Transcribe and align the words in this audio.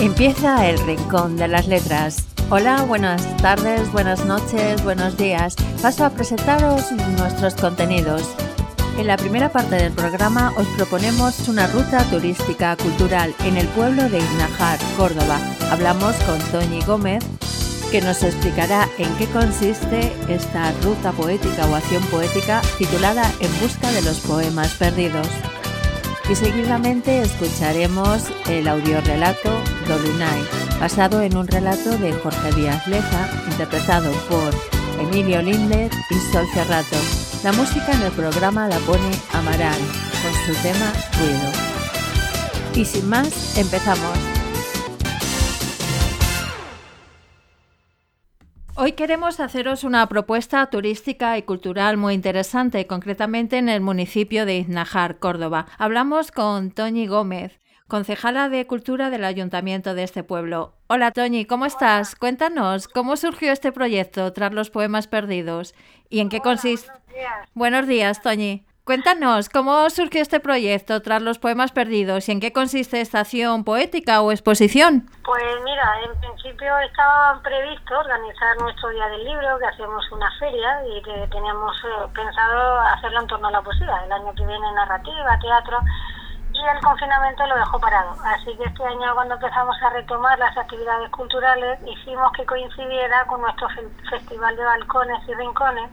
Empieza 0.00 0.66
el 0.66 0.78
Rincón 0.86 1.36
de 1.36 1.46
las 1.46 1.66
Letras. 1.66 2.24
Hola, 2.48 2.84
buenas 2.84 3.36
tardes, 3.36 3.92
buenas 3.92 4.24
noches, 4.24 4.82
buenos 4.82 5.18
días. 5.18 5.56
Paso 5.82 6.06
a 6.06 6.10
presentaros 6.10 6.90
nuestros 7.18 7.54
contenidos. 7.54 8.22
En 8.96 9.06
la 9.06 9.18
primera 9.18 9.52
parte 9.52 9.74
del 9.76 9.92
programa 9.92 10.54
os 10.56 10.66
proponemos 10.68 11.46
una 11.48 11.66
ruta 11.66 12.02
turística 12.04 12.76
cultural 12.76 13.34
en 13.44 13.58
el 13.58 13.66
pueblo 13.68 14.08
de 14.08 14.20
Ignajar, 14.20 14.78
Córdoba. 14.96 15.38
Hablamos 15.70 16.16
con 16.24 16.38
Toñi 16.50 16.80
Gómez, 16.86 17.22
que 17.92 18.00
nos 18.00 18.22
explicará 18.22 18.88
en 18.96 19.14
qué 19.16 19.26
consiste 19.26 20.14
esta 20.30 20.72
ruta 20.82 21.12
poética 21.12 21.66
o 21.66 21.74
acción 21.74 22.02
poética 22.04 22.62
titulada 22.78 23.30
En 23.40 23.60
busca 23.60 23.92
de 23.92 24.00
los 24.00 24.20
poemas 24.20 24.72
perdidos 24.76 25.28
y 26.30 26.36
seguidamente 26.36 27.22
escucharemos 27.22 28.24
el 28.48 28.68
audiorelato 28.68 29.50
Dolunay, 29.88 30.40
basado 30.78 31.22
en 31.22 31.36
un 31.36 31.48
relato 31.48 31.98
de 31.98 32.12
Jorge 32.12 32.52
Díaz 32.52 32.86
Leza, 32.86 33.28
interpretado 33.50 34.12
por 34.28 34.54
Emilio 35.00 35.42
Linder 35.42 35.90
y 36.08 36.32
Sol 36.32 36.46
Cerrato. 36.54 36.96
La 37.42 37.52
música 37.52 37.90
en 37.92 38.02
el 38.02 38.12
programa 38.12 38.68
la 38.68 38.78
pone 38.80 39.10
Amaral 39.32 39.80
con 40.22 40.54
su 40.54 40.62
tema 40.62 40.92
Ruido. 41.18 41.50
Y 42.74 42.84
sin 42.84 43.08
más, 43.08 43.58
empezamos. 43.58 44.29
Hoy 48.82 48.92
queremos 48.92 49.40
haceros 49.40 49.84
una 49.84 50.08
propuesta 50.08 50.64
turística 50.70 51.36
y 51.36 51.42
cultural 51.42 51.98
muy 51.98 52.14
interesante, 52.14 52.86
concretamente 52.86 53.58
en 53.58 53.68
el 53.68 53.82
municipio 53.82 54.46
de 54.46 54.56
Iznajar, 54.56 55.18
Córdoba. 55.18 55.66
Hablamos 55.76 56.32
con 56.32 56.70
Toñi 56.70 57.06
Gómez, 57.06 57.60
concejala 57.88 58.48
de 58.48 58.66
Cultura 58.66 59.10
del 59.10 59.26
Ayuntamiento 59.26 59.92
de 59.92 60.04
este 60.04 60.24
pueblo. 60.24 60.72
Hola 60.86 61.10
Toñi, 61.10 61.44
¿cómo 61.44 61.66
estás? 61.66 62.16
Cuéntanos, 62.16 62.88
¿cómo 62.88 63.18
surgió 63.18 63.52
este 63.52 63.70
proyecto 63.70 64.32
tras 64.32 64.54
los 64.54 64.70
poemas 64.70 65.08
perdidos? 65.08 65.74
¿Y 66.08 66.20
en 66.20 66.30
qué 66.30 66.40
consiste? 66.40 66.88
Buenos 66.88 67.06
días. 67.12 67.48
Buenos 67.52 67.86
días, 67.86 68.22
Toñi. 68.22 68.64
Cuéntanos, 68.90 69.48
¿cómo 69.48 69.88
surgió 69.88 70.20
este 70.20 70.40
proyecto 70.40 71.00
tras 71.00 71.22
los 71.22 71.38
poemas 71.38 71.70
perdidos 71.70 72.28
y 72.28 72.32
en 72.32 72.40
qué 72.40 72.52
consiste 72.52 73.00
esta 73.00 73.20
acción 73.20 73.62
poética 73.62 74.20
o 74.20 74.32
exposición? 74.32 75.06
Pues 75.24 75.44
mira, 75.62 75.86
en 76.02 76.18
principio 76.18 76.76
estaba 76.78 77.40
previsto 77.40 77.96
organizar 77.96 78.56
nuestro 78.58 78.88
Día 78.88 79.06
del 79.10 79.24
Libro, 79.26 79.60
que 79.60 79.66
hacíamos 79.66 80.10
una 80.10 80.28
feria 80.40 80.82
y 80.88 81.00
que 81.02 81.28
teníamos 81.30 81.76
eh, 81.84 82.08
pensado 82.12 82.80
hacerlo 82.80 83.20
en 83.20 83.26
torno 83.28 83.46
a 83.46 83.50
la 83.52 83.62
poesía. 83.62 83.94
El 84.06 84.10
año 84.10 84.34
que 84.34 84.44
viene 84.44 84.72
narrativa, 84.72 85.38
teatro 85.38 85.78
y 86.52 86.58
el 86.58 86.80
confinamiento 86.82 87.46
lo 87.46 87.54
dejó 87.58 87.78
parado. 87.78 88.16
Así 88.24 88.56
que 88.56 88.64
este 88.64 88.84
año 88.84 89.14
cuando 89.14 89.34
empezamos 89.34 89.76
a 89.82 89.90
retomar 89.90 90.36
las 90.40 90.56
actividades 90.58 91.08
culturales 91.10 91.78
hicimos 91.86 92.32
que 92.32 92.44
coincidiera 92.44 93.24
con 93.28 93.40
nuestro 93.40 93.68
fe- 93.68 93.86
festival 94.10 94.56
de 94.56 94.64
balcones 94.64 95.20
y 95.28 95.34
rincones 95.34 95.88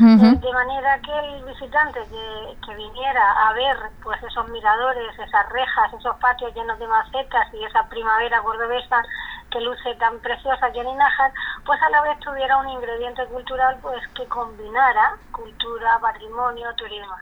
Eh, 0.00 0.38
de 0.40 0.52
manera 0.52 0.98
que 1.00 1.12
el 1.12 1.44
visitante 1.44 2.00
que, 2.10 2.56
que 2.66 2.74
viniera 2.74 3.48
a 3.48 3.52
ver 3.52 3.76
pues 4.02 4.20
esos 4.24 4.48
miradores, 4.48 5.16
esas 5.18 5.48
rejas, 5.50 5.92
esos 5.92 6.16
patios 6.16 6.52
llenos 6.54 6.78
de 6.78 6.86
macetas 6.88 7.46
y 7.54 7.64
esa 7.64 7.88
primavera 7.88 8.42
cordobesa 8.42 9.02
que 9.50 9.60
luce 9.60 9.94
tan 9.96 10.18
preciosa 10.18 10.66
aquí 10.66 10.80
en 10.80 10.88
Inajar, 10.88 11.32
pues 11.64 11.80
a 11.80 11.90
la 11.90 12.02
vez 12.02 12.18
tuviera 12.18 12.56
un 12.56 12.68
ingrediente 12.70 13.24
cultural 13.26 13.78
pues 13.82 14.02
que 14.08 14.26
combinara 14.26 15.16
cultura, 15.30 15.98
patrimonio, 16.00 16.74
turismo. 16.74 17.14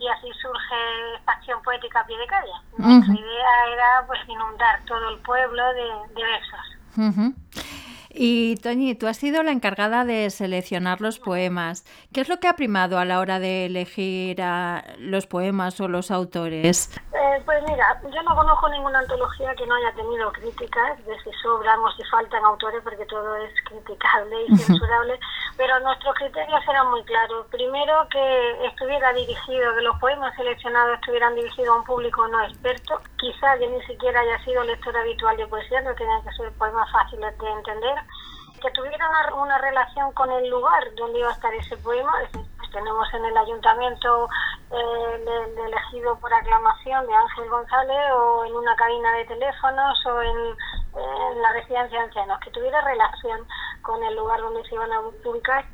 Y 0.00 0.08
así 0.08 0.28
surge 0.40 1.14
esta 1.16 1.32
acción 1.32 1.62
poética 1.62 2.00
a 2.00 2.06
pie 2.06 2.18
de 2.18 2.26
calle. 2.26 2.52
Nuestra 2.76 3.14
idea 3.14 3.66
era 3.72 4.04
pues 4.06 4.18
inundar 4.26 4.80
todo 4.86 5.10
el 5.10 5.18
pueblo 5.18 5.62
de, 5.74 6.14
de 6.14 6.22
versos. 6.24 7.30
Y 8.12 8.56
Toñi, 8.56 8.96
tú 8.96 9.06
has 9.06 9.16
sido 9.16 9.42
la 9.44 9.52
encargada 9.52 10.04
de 10.04 10.28
seleccionar 10.30 11.00
los 11.00 11.20
poemas. 11.20 11.84
¿Qué 12.12 12.20
es 12.20 12.28
lo 12.28 12.40
que 12.40 12.48
ha 12.48 12.54
primado 12.54 12.98
a 12.98 13.04
la 13.04 13.20
hora 13.20 13.38
de 13.38 13.66
elegir 13.66 14.42
a 14.42 14.84
los 14.98 15.26
poemas 15.26 15.80
o 15.80 15.86
los 15.86 16.10
autores? 16.10 16.90
Eh, 17.12 17.42
pues 17.44 17.62
mira, 17.68 18.00
yo 18.02 18.22
no 18.22 18.34
conozco 18.34 18.68
ninguna 18.68 18.98
antología 18.98 19.54
que 19.54 19.66
no 19.66 19.74
haya 19.76 19.92
tenido 19.94 20.32
críticas 20.32 21.04
de 21.06 21.16
si 21.22 21.30
sobran 21.40 21.78
o 21.80 21.90
si 21.92 22.02
faltan 22.10 22.44
autores, 22.44 22.80
porque 22.82 23.06
todo 23.06 23.36
es 23.36 23.52
criticable 23.64 24.36
y 24.48 24.56
censurable, 24.56 25.18
pero 25.56 25.78
nuestros 25.80 26.14
criterios 26.16 26.60
eran 26.68 26.90
muy 26.90 27.04
claros. 27.04 27.46
Primero, 27.50 28.08
que 28.10 28.66
estuviera 28.66 29.12
dirigido, 29.12 29.74
que 29.76 29.82
los 29.82 29.96
poemas 29.98 30.34
seleccionados 30.34 30.98
estuvieran 30.98 31.34
dirigidos 31.36 31.68
a 31.68 31.78
un 31.78 31.84
público 31.84 32.26
no 32.26 32.42
experto, 32.44 33.00
quizá 33.18 33.56
que 33.58 33.68
ni 33.68 33.82
siquiera 33.82 34.20
haya 34.20 34.42
sido 34.44 34.64
lector 34.64 34.96
habitual 34.96 35.36
de 35.36 35.46
poesía, 35.46 35.80
no 35.82 35.94
tenían 35.94 36.22
que 36.22 36.32
ser 36.32 36.50
poemas 36.52 36.90
fáciles 36.90 37.38
de 37.38 37.50
entender, 37.50 37.94
que 38.60 38.70
tuviera 38.70 39.08
una, 39.08 39.34
una 39.34 39.58
relación 39.58 40.12
con 40.12 40.30
el 40.30 40.48
lugar 40.48 40.82
donde 40.96 41.18
iba 41.18 41.28
a 41.28 41.32
estar 41.32 41.52
ese 41.54 41.76
poema, 41.78 42.12
es 42.22 42.32
decir, 42.32 42.50
pues 42.56 42.70
tenemos 42.70 43.12
en 43.14 43.24
el 43.24 43.36
ayuntamiento 43.36 44.28
eh, 44.70 45.14
el, 45.14 45.28
el 45.28 45.58
elegido 45.66 46.18
por 46.18 46.32
aclamación 46.32 47.06
de 47.06 47.14
Ángel 47.14 47.48
González 47.48 48.12
o 48.14 48.44
en 48.44 48.54
una 48.54 48.76
cabina 48.76 49.12
de 49.12 49.24
teléfonos 49.24 50.06
o 50.06 50.22
en, 50.22 50.56
la 51.40 51.52
residencia 51.52 51.98
de 51.98 52.04
ancianos, 52.04 52.40
que 52.40 52.50
tuviera 52.50 52.80
relación 52.80 53.46
con 53.82 54.02
el 54.02 54.14
lugar 54.16 54.40
donde 54.40 54.62
se 54.64 54.74
iban 54.74 54.92
a 54.92 55.00
ubicar. 55.00 55.64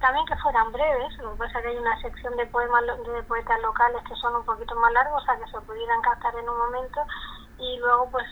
También 0.00 0.24
que 0.26 0.36
fueran 0.36 0.72
breves, 0.72 1.18
lo 1.18 1.32
que 1.32 1.38
pasa 1.38 1.60
que 1.60 1.68
hay 1.68 1.76
una 1.76 2.00
sección 2.00 2.36
de 2.36 2.46
poemas 2.46 2.84
de 2.86 3.22
poetas 3.24 3.60
locales 3.60 4.02
que 4.08 4.14
son 4.14 4.36
un 4.36 4.44
poquito 4.44 4.74
más 4.76 4.92
largos, 4.92 5.22
o 5.22 5.26
sea 5.26 5.36
que 5.36 5.50
se 5.50 5.60
pudieran 5.62 6.00
captar 6.00 6.34
en 6.36 6.48
un 6.48 6.56
momento 6.56 7.00
y 7.58 7.78
luego 7.78 8.08
pues 8.10 8.26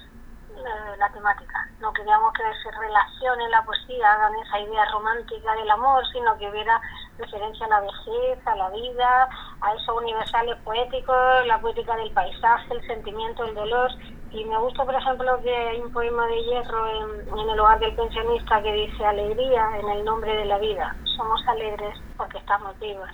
eh, 0.57 0.97
la 0.99 1.09
temática. 1.11 1.69
No 1.81 1.93
queríamos 1.93 2.33
que 2.33 2.43
se 2.63 2.71
relacione 2.71 3.49
la 3.49 3.63
poesía 3.63 4.09
con 4.23 4.35
esa 4.45 4.61
idea 4.61 4.85
romántica 4.93 5.55
del 5.55 5.71
amor, 5.71 6.03
sino 6.13 6.37
que 6.39 6.49
hubiera 6.49 6.81
referencia 7.19 7.67
a 7.67 7.69
la 7.69 7.81
vejez, 7.81 8.47
a 8.47 8.57
la 8.57 8.71
vida, 8.71 9.29
a 9.61 9.75
esos 9.75 9.97
universales 9.97 10.57
poéticos, 10.65 11.47
la 11.47 11.61
poética 11.61 11.97
del 11.97 12.13
paisaje, 12.13 12.75
el 12.75 12.87
sentimiento, 12.87 13.45
el 13.45 13.55
dolor. 13.55 13.91
Y 14.31 14.45
me 14.45 14.59
gusta, 14.59 14.85
por 14.85 14.95
ejemplo, 14.95 15.41
que 15.43 15.55
hay 15.55 15.81
un 15.81 15.93
poema 15.93 16.27
de 16.27 16.43
Hierro 16.43 16.87
en, 16.89 17.39
en 17.39 17.51
el 17.51 17.61
hogar 17.61 17.79
del 17.79 17.95
pensionista 17.95 18.63
que 18.63 18.73
dice 18.73 19.05
alegría 19.05 19.79
en 19.79 19.89
el 19.89 20.05
nombre 20.05 20.35
de 20.35 20.45
la 20.47 20.59
vida. 20.59 20.97
Somos 21.17 21.41
alegres 21.47 21.97
porque 22.17 22.39
estamos 22.39 22.79
vivos. 22.81 23.09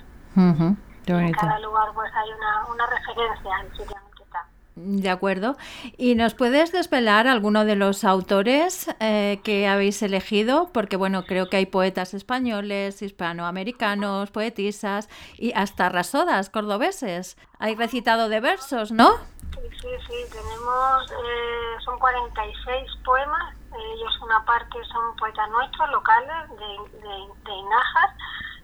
En 1.07 1.31
cada 1.33 1.59
lugar 1.59 1.89
pues 1.93 2.11
hay 2.13 2.29
una, 2.31 2.65
una 2.67 2.85
referencia 2.87 3.55
al 3.55 3.69
sitio 3.71 3.97
en 3.97 4.07
el 4.07 4.15
que 4.15 4.23
está. 4.23 4.45
De 4.83 5.09
acuerdo. 5.09 5.57
¿Y 5.97 6.15
nos 6.15 6.33
puedes 6.33 6.71
desvelar 6.71 7.27
alguno 7.27 7.65
de 7.65 7.75
los 7.75 8.03
autores 8.03 8.89
eh, 8.99 9.39
que 9.43 9.67
habéis 9.67 10.01
elegido? 10.01 10.69
Porque, 10.73 10.97
bueno, 10.97 11.23
creo 11.25 11.49
que 11.49 11.57
hay 11.57 11.67
poetas 11.67 12.13
españoles, 12.13 13.01
hispanoamericanos, 13.01 14.31
poetisas 14.31 15.07
y 15.37 15.53
hasta 15.53 15.89
rasodas 15.89 16.49
cordobeses. 16.49 17.37
Hay 17.59 17.75
recitado 17.75 18.27
de 18.27 18.39
versos, 18.39 18.91
¿no? 18.91 19.11
Sí, 19.53 19.69
sí, 19.81 19.89
sí, 20.07 20.15
tenemos, 20.31 21.11
eh, 21.11 21.83
son 21.85 21.99
46 21.99 22.91
poemas, 23.05 23.53
ellos 23.69 24.21
una 24.23 24.43
parte 24.45 24.77
son 24.91 25.15
poetas 25.17 25.49
nuestros, 25.49 25.91
locales, 25.91 26.49
de, 26.49 26.99
de, 26.99 27.17
de 27.45 27.51
Inajas, 27.51 28.11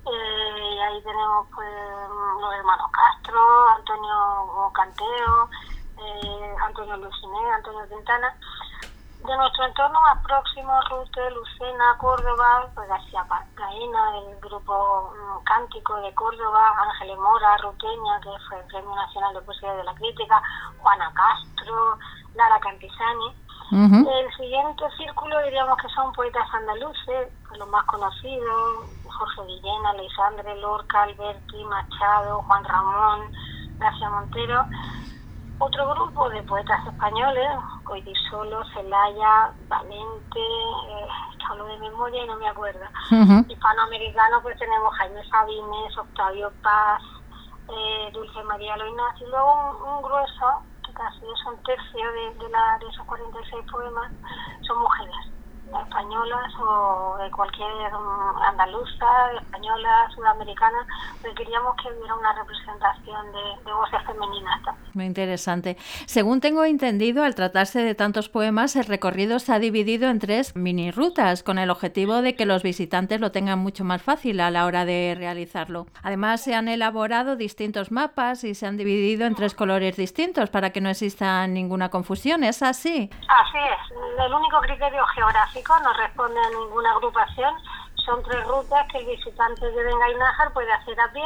eh, 0.09 0.79
ahí 0.83 1.01
tenemos 1.03 1.47
pues 1.53 1.67
los 2.39 2.53
hermanos 2.53 2.87
Castro, 2.91 3.69
Antonio 3.75 4.71
Canteo, 4.73 5.49
eh, 5.97 6.55
Antonio 6.65 6.97
Luciné, 6.97 7.51
Antonio 7.55 7.87
Quintana. 7.89 8.35
De 9.25 9.35
nuestro 9.35 9.65
entorno 9.65 9.99
más 9.99 10.23
próximo, 10.23 10.79
Rute, 10.89 11.31
Lucena, 11.31 11.97
Córdoba, 11.97 12.69
pues 12.75 12.87
García 12.87 13.25
Pacaína, 13.27 14.11
del 14.11 14.39
grupo 14.39 15.11
mm, 15.11 15.43
Cántico 15.43 15.95
de 16.01 16.13
Córdoba, 16.13 16.73
Ángeles 16.77 17.17
Mora, 17.17 17.57
Ruteña, 17.57 18.21
que 18.21 18.29
fue 18.47 18.59
el 18.59 18.65
Premio 18.67 18.95
Nacional 18.95 19.33
de 19.33 19.41
Poesía 19.41 19.73
de 19.73 19.83
la 19.83 19.95
Crítica, 19.95 20.41
Juana 20.77 21.11
Castro, 21.13 21.97
Lara 22.35 22.59
Cantisani. 22.59 23.35
Ujú. 23.71 24.09
El 24.09 24.33
siguiente 24.37 24.83
círculo 24.97 25.43
diríamos 25.43 25.77
que 25.81 25.89
son 25.89 26.13
poetas 26.13 26.47
andaluces, 26.53 27.27
los 27.57 27.67
más 27.69 27.83
conocidos, 27.85 28.85
Jorge 29.03 29.41
Guillén, 29.45 29.85
Alexandre 29.87 30.55
Lorca, 30.61 31.03
Alberti, 31.03 31.65
Machado, 31.65 32.43
Juan 32.43 32.63
Ramón, 32.63 33.31
García 33.79 34.09
Montero. 34.09 34.65
Otro 35.59 35.89
grupo 35.89 36.29
de 36.29 36.43
poetas 36.43 36.85
españoles, 36.85 37.49
Coidisolo, 37.83 38.63
Celaya, 38.73 39.51
Valente, 39.67 40.39
eh, 40.39 41.07
hablo 41.49 41.65
de 41.65 41.77
memoria 41.79 42.23
y 42.23 42.27
no 42.27 42.37
me 42.37 42.47
acuerdo. 42.47 42.85
Ujú. 43.11 43.45
Hispanoamericano 43.49 44.41
pues 44.43 44.57
tenemos 44.59 44.93
Jaime 44.97 45.23
Sabines, 45.27 45.97
Octavio 45.97 46.53
Paz, 46.61 47.01
eh, 47.69 48.09
Dulce 48.13 48.43
María 48.43 48.77
Loina, 48.77 49.03
y 49.19 49.25
luego 49.25 49.53
un, 49.53 49.89
un 49.89 50.01
grueso, 50.03 50.61
que 50.85 50.93
casi 50.93 51.25
es 51.25 51.45
un 51.47 51.61
tercio 51.63 52.11
de, 52.11 52.35
de, 52.35 52.49
la, 52.49 52.77
de 52.79 52.87
esos 52.87 53.05
46 53.05 53.65
poemas, 53.71 54.11
son 54.61 54.77
mujeres 54.79 55.15
españolas 55.65 56.53
o 56.59 57.17
de 57.17 57.31
cualquier 57.31 57.91
mm, 57.91 58.41
andaluza, 58.43 59.33
española, 59.33 60.07
sudamericana, 60.15 60.85
porque 61.21 61.43
queríamos 61.43 61.75
que 61.81 61.91
hubiera 61.91 62.15
una 62.15 62.33
representación 62.33 63.31
de, 63.31 63.43
de 63.65 63.73
voces 63.73 64.01
femeninas 64.05 64.61
también. 64.63 64.86
Muy 64.97 65.05
interesante. 65.05 65.77
Según 66.07 66.41
tengo 66.41 66.65
entendido, 66.65 67.23
al 67.23 67.35
tratarse 67.35 67.83
de 67.83 67.93
tantos 67.93 68.29
poemas, 68.29 68.75
el 68.75 68.85
recorrido 68.85 69.37
se 69.37 69.53
ha 69.53 69.59
dividido 69.59 70.09
en 70.09 70.17
tres 70.17 70.55
mini 70.55 70.89
rutas, 70.89 71.43
con 71.43 71.59
el 71.59 71.69
objetivo 71.69 72.23
de 72.23 72.35
que 72.35 72.47
los 72.47 72.63
visitantes 72.63 73.21
lo 73.21 73.31
tengan 73.31 73.59
mucho 73.59 73.83
más 73.83 74.01
fácil 74.01 74.39
a 74.39 74.49
la 74.49 74.65
hora 74.65 74.85
de 74.85 75.13
realizarlo. 75.15 75.85
Además, 76.01 76.41
se 76.41 76.55
han 76.55 76.67
elaborado 76.67 77.35
distintos 77.35 77.91
mapas 77.91 78.43
y 78.43 78.55
se 78.55 78.65
han 78.65 78.75
dividido 78.75 79.27
en 79.27 79.35
tres 79.35 79.53
colores 79.53 79.97
distintos 79.97 80.49
para 80.49 80.71
que 80.71 80.81
no 80.81 80.89
exista 80.89 81.45
ninguna 81.45 81.89
confusión. 81.89 82.43
¿Es 82.43 82.63
así? 82.63 83.07
Así 83.11 83.57
es. 83.59 84.25
El 84.25 84.33
único 84.33 84.59
criterio 84.61 85.05
geográfico 85.13 85.77
no 85.83 85.93
responde 85.93 86.39
a 86.39 86.49
ninguna 86.49 86.89
agrupación 86.93 87.53
son 88.07 88.23
tres 88.23 88.41
rutas 88.47 88.87
que 88.89 88.99
el 88.99 89.05
visitante 89.05 89.69
de 89.69 89.83
Bengainajar 89.83 90.53
puede 90.53 90.71
hacer 90.71 90.97
a 90.99 91.11
pie 91.11 91.23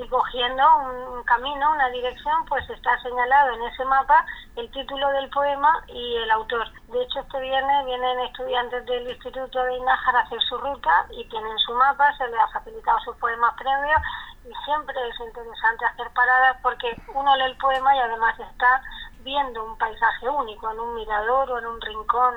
y 0.00 0.08
cogiendo 0.08 0.64
un 1.12 1.22
camino, 1.24 1.72
una 1.72 1.88
dirección, 1.90 2.44
pues 2.46 2.68
está 2.70 2.98
señalado 3.02 3.52
en 3.54 3.62
ese 3.64 3.84
mapa 3.84 4.24
el 4.56 4.70
título 4.70 5.08
del 5.10 5.28
poema 5.28 5.84
y 5.88 6.16
el 6.16 6.30
autor. 6.30 6.66
De 6.88 7.02
hecho, 7.02 7.20
este 7.20 7.40
viernes 7.40 7.84
vienen 7.84 8.20
estudiantes 8.20 8.86
del 8.86 9.10
Instituto 9.10 9.62
de 9.62 9.76
Inájar 9.76 10.16
a 10.16 10.20
hacer 10.20 10.40
su 10.48 10.56
ruta 10.56 11.06
y 11.10 11.24
tienen 11.28 11.58
su 11.58 11.74
mapa, 11.74 12.16
se 12.16 12.26
les 12.28 12.40
ha 12.40 12.48
facilitado 12.48 12.98
sus 13.00 13.16
poemas 13.16 13.54
previos 13.54 14.00
y 14.44 14.64
siempre 14.64 14.96
es 15.06 15.20
interesante 15.20 15.84
hacer 15.84 16.10
paradas 16.14 16.56
porque 16.62 16.96
uno 17.14 17.36
lee 17.36 17.44
el 17.44 17.56
poema 17.58 17.94
y 17.94 17.98
además 17.98 18.40
está 18.40 18.82
viendo 19.22 19.62
un 19.64 19.76
paisaje 19.76 20.30
único 20.30 20.70
en 20.70 20.80
un 20.80 20.94
mirador 20.94 21.50
o 21.50 21.58
en 21.58 21.66
un 21.66 21.80
rincón 21.80 22.36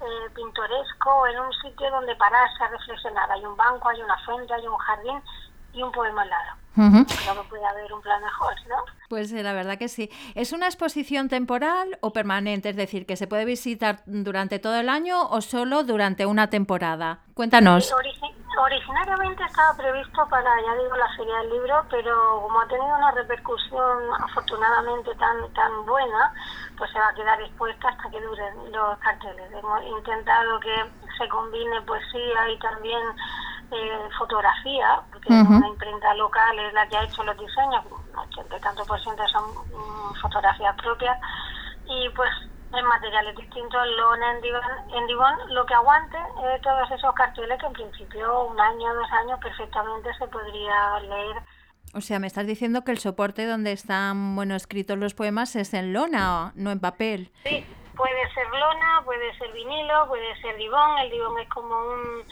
eh, 0.00 0.30
pintoresco, 0.34 1.26
en 1.26 1.40
un 1.40 1.52
sitio 1.52 1.90
donde 1.90 2.16
pararse 2.16 2.64
a 2.64 2.68
reflexionar. 2.68 3.30
Hay 3.30 3.44
un 3.44 3.56
banco, 3.56 3.90
hay 3.90 4.00
una 4.00 4.16
fuente, 4.24 4.54
hay 4.54 4.66
un 4.66 4.78
jardín 4.78 5.22
y 5.72 5.82
un 5.82 5.92
poema 5.92 6.22
al 6.22 6.30
lado. 6.30 6.62
Creo 6.74 7.42
que 7.42 7.48
puede 7.50 7.66
haber 7.66 7.92
un 7.92 8.00
plan 8.00 8.22
mejor, 8.22 8.54
¿no? 8.68 8.76
Pues 9.08 9.30
eh, 9.32 9.42
la 9.42 9.52
verdad 9.52 9.76
que 9.76 9.88
sí. 9.88 10.10
¿Es 10.34 10.52
una 10.52 10.66
exposición 10.66 11.28
temporal 11.28 11.98
o 12.00 12.12
permanente? 12.12 12.70
Es 12.70 12.76
decir, 12.76 13.04
que 13.04 13.16
se 13.16 13.26
puede 13.26 13.44
visitar 13.44 14.02
durante 14.06 14.58
todo 14.58 14.76
el 14.76 14.88
año 14.88 15.28
o 15.28 15.42
solo 15.42 15.84
durante 15.84 16.24
una 16.24 16.48
temporada. 16.48 17.20
Cuéntanos. 17.34 17.92
originariamente 18.58 19.42
estaba 19.44 19.76
previsto 19.76 20.26
para, 20.30 20.50
ya 20.62 20.74
digo, 20.82 20.96
la 20.96 21.08
Feria 21.16 21.36
del 21.38 21.50
Libro, 21.50 21.84
pero 21.90 22.40
como 22.42 22.60
ha 22.60 22.68
tenido 22.68 22.96
una 22.96 23.10
repercusión 23.10 23.98
afortunadamente 24.20 25.14
tan, 25.16 25.52
tan 25.52 25.84
buena, 25.84 26.32
pues 26.78 26.90
se 26.90 26.98
va 26.98 27.08
a 27.08 27.14
quedar 27.14 27.40
expuesta 27.42 27.88
hasta 27.88 28.10
que 28.10 28.20
duren 28.20 28.72
los 28.72 28.98
carteles. 28.98 29.52
Hemos 29.52 29.82
intentado 29.84 30.58
que 30.60 30.90
se 31.18 31.28
combine 31.28 31.82
poesía 31.82 32.48
y 32.48 32.58
también 32.60 33.02
eh, 33.72 34.08
fotografía, 34.18 35.00
porque 35.10 35.32
una 35.32 35.66
imprenta 35.66 36.14
local 36.14 36.58
es 36.58 36.72
la 36.72 36.86
que 36.88 36.96
ha 36.96 37.04
hecho 37.04 37.22
los 37.24 37.36
diseños, 37.38 37.84
80 38.14 38.56
y 38.56 38.60
tanto 38.60 38.84
por 38.84 39.00
ciento 39.02 39.22
son 39.28 39.44
mm, 39.50 40.14
fotografías 40.20 40.76
propias, 40.76 41.18
y 41.86 42.08
pues 42.10 42.30
en 42.74 42.86
materiales 42.86 43.36
distintos, 43.36 43.86
lona, 43.98 44.32
en 44.32 45.06
diván, 45.06 45.38
lo 45.50 45.66
que 45.66 45.74
aguante 45.74 46.16
eh, 46.16 46.60
todos 46.62 46.90
esos 46.90 47.14
carteles 47.14 47.58
que 47.60 47.66
en 47.66 47.72
principio 47.72 48.44
un 48.44 48.58
año, 48.58 48.94
dos 48.94 49.10
años 49.12 49.38
perfectamente 49.40 50.08
se 50.18 50.26
podría 50.28 51.00
leer. 51.00 51.36
O 51.94 52.00
sea, 52.00 52.18
me 52.18 52.26
estás 52.26 52.46
diciendo 52.46 52.84
que 52.84 52.92
el 52.92 52.98
soporte 52.98 53.44
donde 53.46 53.72
están 53.72 54.34
bueno 54.34 54.54
escritos 54.54 54.96
los 54.96 55.12
poemas 55.12 55.54
es 55.56 55.74
en 55.74 55.92
lona, 55.92 56.52
no 56.54 56.70
en 56.70 56.80
papel. 56.80 57.30
Sí, 57.44 57.66
puede 57.96 58.32
ser 58.34 58.48
lona, 58.48 59.02
puede 59.04 59.36
ser 59.38 59.52
vinilo, 59.52 60.06
puede 60.08 60.36
ser 60.40 60.56
divón. 60.56 60.98
El 60.98 61.10
divón 61.10 61.38
es 61.38 61.48
como 61.48 61.74
un, 61.76 62.24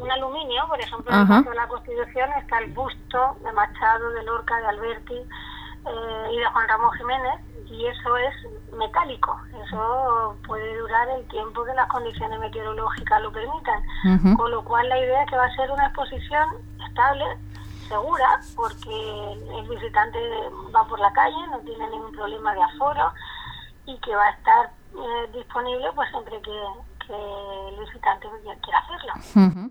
un 0.00 0.10
aluminio, 0.10 0.66
por 0.68 0.80
ejemplo, 0.80 1.14
en 1.14 1.32
el 1.32 1.44
de 1.44 1.54
la 1.54 1.68
Constitución 1.68 2.30
está 2.38 2.58
el 2.58 2.72
busto 2.72 3.36
de 3.42 3.52
Machado, 3.52 4.10
de 4.10 4.22
Lorca, 4.24 4.56
de 4.60 4.66
Alberti 4.66 5.16
eh, 5.16 6.28
y 6.32 6.38
de 6.38 6.46
Juan 6.46 6.68
Ramón 6.68 6.92
Jiménez, 6.92 7.40
y 7.66 7.86
eso 7.86 8.16
es 8.16 8.34
metálico, 8.72 9.38
eso 9.66 10.36
puede 10.46 10.78
durar 10.78 11.08
el 11.10 11.26
tiempo 11.28 11.64
que 11.64 11.74
las 11.74 11.88
condiciones 11.88 12.38
meteorológicas 12.38 13.20
lo 13.22 13.32
permitan, 13.32 14.36
con 14.36 14.50
lo 14.50 14.64
cual 14.64 14.88
la 14.88 14.98
idea 14.98 15.22
es 15.22 15.30
que 15.30 15.36
va 15.36 15.44
a 15.44 15.56
ser 15.56 15.70
una 15.70 15.86
exposición 15.86 16.48
estable, 16.86 17.24
segura, 17.88 18.40
porque 18.54 19.32
el 19.58 19.68
visitante 19.68 20.18
va 20.74 20.84
por 20.84 20.98
la 20.98 21.12
calle, 21.12 21.36
no 21.50 21.58
tiene 21.60 21.88
ningún 21.90 22.12
problema 22.12 22.54
de 22.54 22.62
aforo 22.62 23.12
y 23.86 23.98
que 23.98 24.14
va 24.14 24.24
a 24.24 24.30
estar 24.30 24.70
eh, 24.94 25.30
disponible 25.32 25.86
pues 25.94 26.08
siempre 26.10 26.40
que, 26.42 26.50
el 27.08 27.80
visitante 27.80 28.26
quiera 28.62 28.78
hacerlo. 28.80 29.70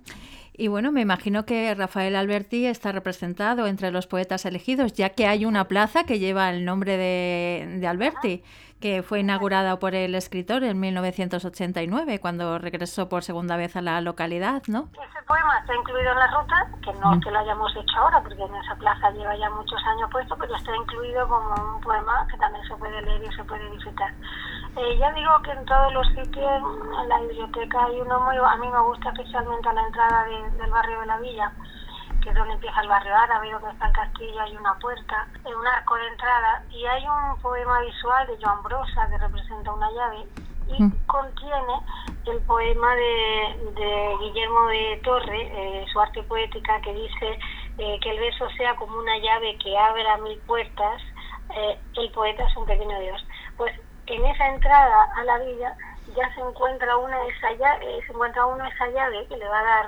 Y 0.60 0.70
bueno, 0.70 0.92
me 0.92 1.02
imagino 1.02 1.46
que 1.46 1.76
Rafael 1.76 2.16
Alberti 2.16 2.66
está 2.66 2.92
representado 2.92 3.68
entre 3.68 3.92
los 3.92 4.08
poetas 4.08 4.44
elegidos, 4.46 4.94
ya 4.94 5.10
que 5.10 5.28
hay 5.28 5.46
una 5.46 5.68
plaza 5.68 6.04
que 6.06 6.18
lleva 6.18 6.50
el 6.50 6.66
nombre 6.66 6.98
de, 6.98 7.78
de 7.80 7.88
Alberti 7.88 8.44
que 8.80 9.02
fue 9.02 9.22
inaugurada 9.22 9.80
por 9.80 9.96
el 9.96 10.14
escritor 10.14 10.64
en 10.64 10.80
1989, 10.80 12.20
cuando 12.20 12.60
regresó 12.60 13.10
por 13.10 13.24
segunda 13.24 13.58
vez 13.58 13.76
a 13.76 13.82
la 13.82 14.00
localidad, 14.02 14.62
¿no? 14.68 14.90
Ese 14.94 15.24
poema 15.28 15.58
está 15.60 15.76
incluido 15.76 16.12
en 16.12 16.20
la 16.20 16.28
ruta, 16.28 16.72
que 16.84 16.94
no 16.94 17.14
es 17.14 17.24
que 17.24 17.32
lo 17.32 17.40
hayamos 17.40 17.76
hecho 17.76 17.98
ahora, 17.98 18.22
porque 18.22 18.44
en 18.44 18.56
esa 18.56 18.76
plaza 18.76 19.10
lleva 19.12 19.36
ya 19.36 19.50
muchos 19.50 19.84
años 19.84 20.10
puesto, 20.12 20.38
pero 20.38 20.56
está 20.56 20.76
incluido 20.76 21.28
como 21.28 21.76
un 21.76 21.82
poema 21.82 22.28
que 22.30 22.38
también 22.38 22.64
se 22.68 22.76
puede 22.76 23.02
leer 23.02 23.24
y 23.24 23.36
se 23.36 23.44
puede 23.44 23.70
visitar. 23.72 24.14
Eh, 24.78 24.98
ya 25.00 25.12
digo 25.14 25.32
que 25.42 25.52
en 25.52 25.66
todos 25.66 25.94
los 25.94 26.08
sitios, 26.10 26.62
en 27.02 27.10
la 27.10 27.20
biblioteca 27.22 27.86
hay 27.86 28.00
uno 28.00 28.20
muy... 28.20 28.38
A 28.38 28.56
mí 28.58 28.68
me 28.68 28.80
gusta 28.82 29.10
especialmente 29.10 29.68
a 29.68 29.74
la 29.74 29.88
entrada 29.88 30.26
del 30.26 30.72
barrio 30.72 31.00
de 31.00 31.06
la 31.08 31.18
villa, 31.18 31.52
que 32.28 32.32
es 32.32 32.36
donde 32.38 32.56
empieza 32.56 32.82
el 32.82 32.90
barrio 32.90 33.16
árabe, 33.16 33.52
donde 33.52 33.72
está 33.72 33.88
el 33.88 33.94
castillo, 33.94 34.42
hay 34.42 34.58
una 34.58 34.74
puerta, 34.80 35.28
un 35.46 35.68
arco 35.68 35.96
de 35.96 36.08
entrada, 36.08 36.64
y 36.70 36.86
hay 36.86 37.06
un 37.08 37.42
poema 37.42 37.80
visual 37.80 38.28
de 38.28 38.38
Joan 38.42 38.64
Brosa 38.64 39.08
que 39.10 39.18
representa 39.18 39.72
una 39.72 39.90
llave 39.92 40.28
y 40.68 40.84
mm. 40.84 41.06
contiene 41.06 41.74
el 42.26 42.42
poema 42.42 42.96
de, 42.96 44.18
Guillermo 44.20 44.68
de 44.68 45.02
Torre, 45.06 45.42
eh, 45.42 45.86
su 45.94 46.02
arte 46.02 46.22
poética, 46.24 46.82
que 46.82 46.94
dice 46.94 47.40
eh, 47.78 47.98
que 48.02 48.12
el 48.12 48.20
verso 48.20 48.50
sea 48.58 48.76
como 48.76 49.00
una 49.00 49.18
llave 49.20 49.58
que 49.64 49.78
abra 49.78 50.18
mil 50.18 50.38
puertas, 50.40 51.02
eh, 51.56 51.80
el 51.96 52.12
poeta 52.12 52.44
es 52.44 52.58
un 52.58 52.66
pequeño 52.66 53.00
Dios. 53.00 53.26
Pues 53.56 53.74
en 54.08 54.26
esa 54.26 54.48
entrada 54.50 55.10
a 55.16 55.24
la 55.24 55.38
villa 55.40 55.74
ya 56.14 56.36
se 56.36 56.42
encuentra 56.42 56.98
una 56.98 57.26
esa 57.28 57.54
llave, 57.54 58.02
se 58.06 58.12
encuentra 58.12 58.46
uno 58.46 58.66
esa 58.66 58.90
llave 58.90 59.26
que 59.28 59.38
le 59.38 59.48
va 59.48 59.60
a 59.60 59.64
dar 59.64 59.86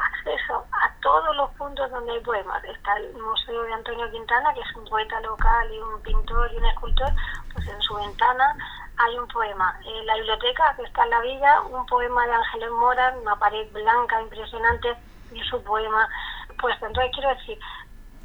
acceso 0.00 0.64
a 0.72 0.90
todos 1.00 1.36
los 1.36 1.50
puntos 1.52 1.90
donde 1.90 2.12
hay 2.12 2.20
poemas. 2.20 2.62
Está 2.64 2.96
el 2.96 3.12
Museo 3.14 3.62
de 3.62 3.72
Antonio 3.72 4.10
Quintana, 4.10 4.52
que 4.54 4.60
es 4.60 4.76
un 4.76 4.84
poeta 4.84 5.20
local 5.20 5.72
y 5.72 5.78
un 5.78 6.00
pintor 6.02 6.50
y 6.52 6.56
un 6.56 6.64
escultor, 6.64 7.10
pues 7.54 7.66
en 7.68 7.80
su 7.82 7.94
ventana 7.94 8.56
hay 8.98 9.18
un 9.18 9.28
poema. 9.28 9.78
En 9.84 10.06
la 10.06 10.14
biblioteca, 10.16 10.74
que 10.76 10.82
está 10.82 11.04
en 11.04 11.10
la 11.10 11.20
villa, 11.20 11.60
un 11.62 11.86
poema 11.86 12.26
de 12.26 12.32
Ángeles 12.32 12.70
Mora, 12.70 13.14
una 13.20 13.36
pared 13.36 13.70
blanca 13.72 14.20
impresionante 14.20 14.96
y 15.32 15.40
su 15.44 15.62
poema. 15.62 16.08
Pues 16.60 16.76
entonces 16.82 17.10
quiero 17.14 17.30
decir 17.30 17.58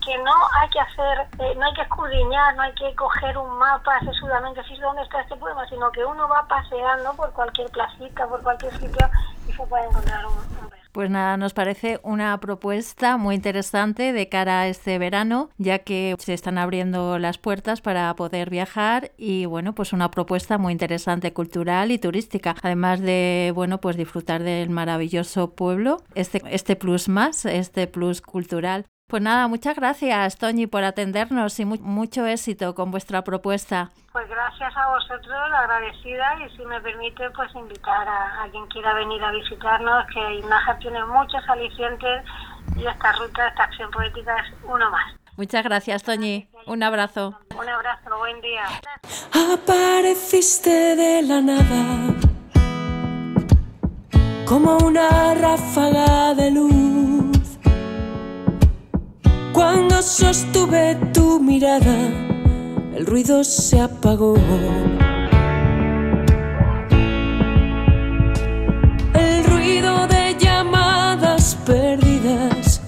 que 0.06 0.18
no 0.20 0.34
hay 0.60 0.70
que 0.70 0.80
hacer, 0.80 1.28
eh, 1.40 1.56
no 1.56 1.66
hay 1.66 1.74
que 1.74 1.82
escudriñar, 1.82 2.56
no 2.56 2.62
hay 2.62 2.74
que 2.74 2.94
coger 2.96 3.38
un 3.38 3.58
mapa 3.58 4.00
sesudamente 4.02 4.62
decir 4.62 4.80
dónde 4.80 5.02
está 5.02 5.22
este 5.22 5.36
poema, 5.36 5.68
sino 5.68 5.92
que 5.92 6.06
uno 6.06 6.28
va 6.28 6.48
paseando 6.48 7.14
por 7.16 7.32
cualquier 7.34 7.70
placita, 7.72 8.28
por 8.28 8.44
cualquier 8.44 8.72
sitio 8.74 9.10
y 9.48 9.54
se 9.54 9.66
puede 9.66 9.86
encontrar 9.86 10.26
un, 10.28 10.34
un 10.34 10.70
pues 10.96 11.10
nada, 11.10 11.36
nos 11.36 11.54
parece 11.54 12.00
una 12.04 12.40
propuesta 12.40 13.18
muy 13.18 13.36
interesante 13.36 14.14
de 14.14 14.30
cara 14.30 14.62
a 14.62 14.68
este 14.70 14.98
verano, 14.98 15.50
ya 15.58 15.80
que 15.80 16.16
se 16.20 16.34
están 16.34 16.58
abriendo 16.58 17.20
las 17.20 17.38
puertas 17.38 17.82
para 17.82 18.16
poder 18.16 18.50
viajar 18.50 19.12
y 19.18 19.46
bueno, 19.46 19.76
pues 19.76 19.92
una 19.92 20.10
propuesta 20.10 20.58
muy 20.58 20.72
interesante 20.72 21.34
cultural 21.34 21.92
y 21.92 21.98
turística, 21.98 22.56
además 22.62 23.02
de 23.02 23.52
bueno, 23.54 23.82
pues 23.82 23.98
disfrutar 23.98 24.42
del 24.42 24.70
maravilloso 24.70 25.54
pueblo, 25.54 25.98
este 26.14 26.42
este 26.50 26.78
plus 26.78 27.10
más, 27.10 27.46
este 27.46 27.88
plus 27.88 28.22
cultural. 28.22 28.86
Pues 29.08 29.22
nada, 29.22 29.48
muchas 29.48 29.76
gracias, 29.76 30.36
Toñi, 30.36 30.66
por 30.66 30.84
atendernos 30.84 31.60
y 31.60 31.66
mucho 31.66 32.26
éxito 32.26 32.74
con 32.74 32.90
vuestra 32.90 33.24
propuesta. 33.24 33.92
Pues 34.12 34.28
gracias 34.28 34.76
a 34.76 34.88
vosotros, 34.88 35.38
agradecida, 35.54 36.26
y 36.44 36.58
si 36.58 36.66
me 36.66 36.82
permite, 36.82 37.30
pues 37.30 37.54
invitar 37.54 38.08
a, 38.08 38.48
quien 38.50 38.66
quiera 38.68 38.96
venir 38.96 39.24
a 39.24 39.32
visitarnos, 39.32 40.08
que 40.12 40.36
Inaja 40.36 40.80
tiene 40.80 41.06
muchos 41.06 41.48
alicientes 41.48 42.24
y 42.76 42.88
esta 42.88 43.12
ruta, 43.12 43.48
esta 43.48 43.64
acción 43.66 43.92
poética 43.92 44.38
es 44.38 44.54
uno 44.64 44.90
más. 44.90 45.14
Muchas 45.38 45.64
gracias, 45.64 46.02
Toñi. 46.02 46.50
Un 46.66 46.82
abrazo. 46.82 47.38
Un 47.56 47.70
abrazo, 47.70 48.18
buen 48.18 48.42
día. 48.42 48.64
Apareciste 49.54 50.96
de 50.96 51.22
la 51.22 51.42
nada 51.42 52.16
como 54.48 54.78
una 54.78 55.36
ráfaga 55.36 56.34
de 56.34 56.52
luz 56.52 57.35
sostuve 60.06 60.96
tu 61.14 61.40
mirada, 61.40 61.98
el 62.96 63.06
ruido 63.06 63.44
se 63.44 63.82
apagó. 63.82 64.36
El 69.14 69.44
ruido 69.46 70.08
de 70.08 70.36
llamadas 70.40 71.58
perdidas, 71.66 72.82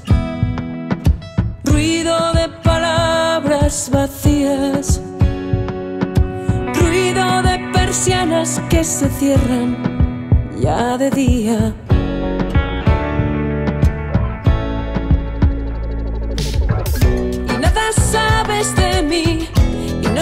ruido 1.64 2.34
de 2.34 2.50
palabras 2.64 3.90
vacías, 3.92 5.02
persianas 7.74 8.62
que 8.70 8.84
se 8.84 9.10
cierran 9.10 9.76
ya 10.62 10.98
de 10.98 11.10
día. 11.10 11.87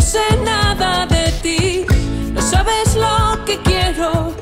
Sé 0.05 0.25
nada 0.43 1.07
de 1.07 1.25
ti. 1.41 1.85
No 2.33 2.41
sabes 2.41 2.95
lo 2.95 3.43
que 3.45 3.59
quiero 3.61 4.33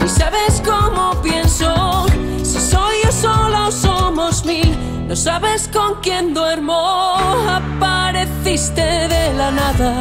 ni 0.00 0.08
sabes 0.08 0.62
cómo 0.64 1.20
pienso. 1.22 2.06
Si 2.42 2.58
soy 2.72 2.96
yo 3.04 3.12
sola 3.12 3.68
o 3.68 3.72
somos 3.72 4.44
mil, 4.44 4.70
no 5.08 5.14
sabes 5.14 5.68
con 5.72 6.00
quién 6.00 6.32
duermo. 6.32 6.78
Apareciste 7.58 8.82
de 9.14 9.34
la 9.34 9.50
nada 9.50 9.92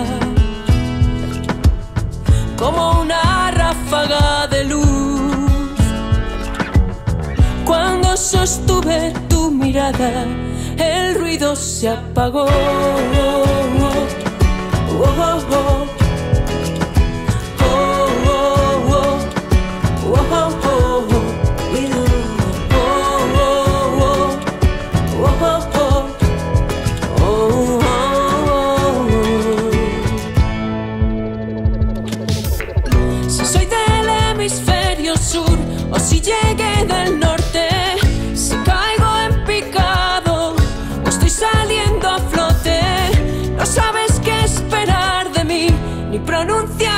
como 2.57 3.01
una 3.01 3.51
ráfaga 3.51 4.47
de 4.47 4.63
luz. 4.65 4.87
Cuando 7.65 8.15
sostuve 8.15 9.13
tu 9.29 9.51
mirada, 9.51 10.25
el 10.77 11.15
ruido 11.15 11.55
se 11.55 11.89
apagó. 11.89 12.47
whoa, 15.01 15.39
whoa, 15.39 15.87
whoa. 15.87 16.00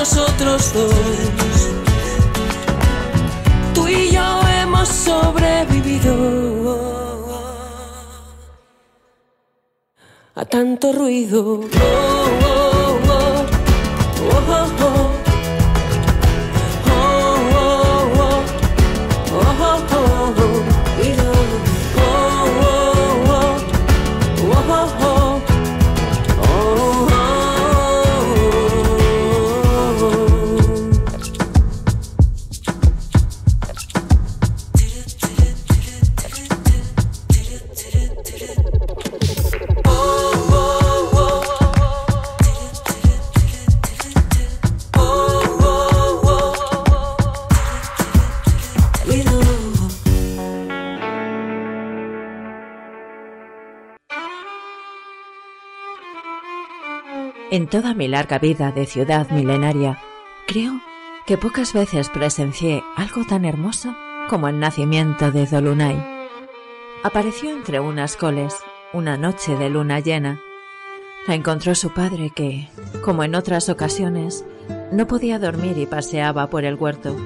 nosotros 0.00 0.72
dos. 0.72 0.94
Tú 3.74 3.86
y 3.86 4.10
yo 4.10 4.40
hemos 4.62 4.88
sobrevivido 4.88 6.14
a 10.34 10.44
tanto 10.46 10.94
ruido. 10.94 11.60
En 14.40 14.79
toda 57.70 57.94
mi 57.94 58.08
larga 58.08 58.38
vida 58.38 58.72
de 58.72 58.84
ciudad 58.84 59.30
milenaria, 59.30 59.98
creo 60.46 60.80
que 61.24 61.38
pocas 61.38 61.72
veces 61.72 62.10
presencié 62.10 62.82
algo 62.96 63.24
tan 63.24 63.44
hermoso 63.44 63.94
como 64.28 64.48
el 64.48 64.58
nacimiento 64.58 65.30
de 65.30 65.46
Dolunay. 65.46 66.28
Apareció 67.04 67.50
entre 67.50 67.78
unas 67.78 68.16
coles 68.16 68.56
una 68.92 69.16
noche 69.16 69.56
de 69.56 69.70
luna 69.70 70.00
llena. 70.00 70.40
La 71.28 71.34
encontró 71.34 71.76
su 71.76 71.94
padre 71.94 72.30
que, 72.34 72.68
como 73.02 73.22
en 73.22 73.36
otras 73.36 73.68
ocasiones, 73.68 74.44
no 74.90 75.06
podía 75.06 75.38
dormir 75.38 75.78
y 75.78 75.86
paseaba 75.86 76.50
por 76.50 76.64
el 76.64 76.74
huerto. 76.74 77.16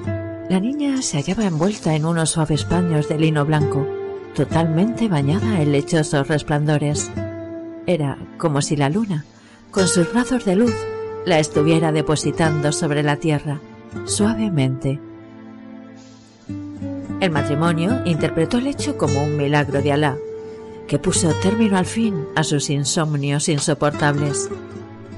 La 0.47 0.59
niña 0.59 1.01
se 1.01 1.17
hallaba 1.17 1.45
envuelta 1.45 1.95
en 1.95 2.05
unos 2.05 2.29
suaves 2.29 2.65
paños 2.65 3.09
de 3.09 3.17
lino 3.17 3.45
blanco, 3.45 3.87
totalmente 4.35 5.07
bañada 5.07 5.59
en 5.59 5.71
lechosos 5.71 6.27
resplandores. 6.27 7.11
Era 7.87 8.19
como 8.37 8.61
si 8.61 8.75
la 8.75 8.89
luna 8.89 9.25
con 9.75 9.89
sus 9.89 10.09
brazos 10.13 10.45
de 10.45 10.55
luz, 10.55 10.73
la 11.25 11.37
estuviera 11.37 11.91
depositando 11.91 12.71
sobre 12.71 13.03
la 13.03 13.17
tierra, 13.17 13.59
suavemente. 14.05 15.01
El 17.19 17.29
matrimonio 17.31 18.01
interpretó 18.05 18.59
el 18.59 18.67
hecho 18.67 18.97
como 18.97 19.21
un 19.21 19.35
milagro 19.35 19.81
de 19.81 19.91
Alá, 19.91 20.17
que 20.87 20.97
puso 20.97 21.33
término 21.41 21.77
al 21.77 21.85
fin 21.85 22.25
a 22.37 22.45
sus 22.45 22.69
insomnios 22.69 23.49
insoportables. 23.49 24.49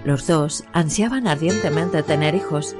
Los 0.03 0.25
dos 0.25 0.63
ansiaban 0.73 1.27
ardientemente 1.27 2.01
tener 2.01 2.33
hijos, 2.33 2.75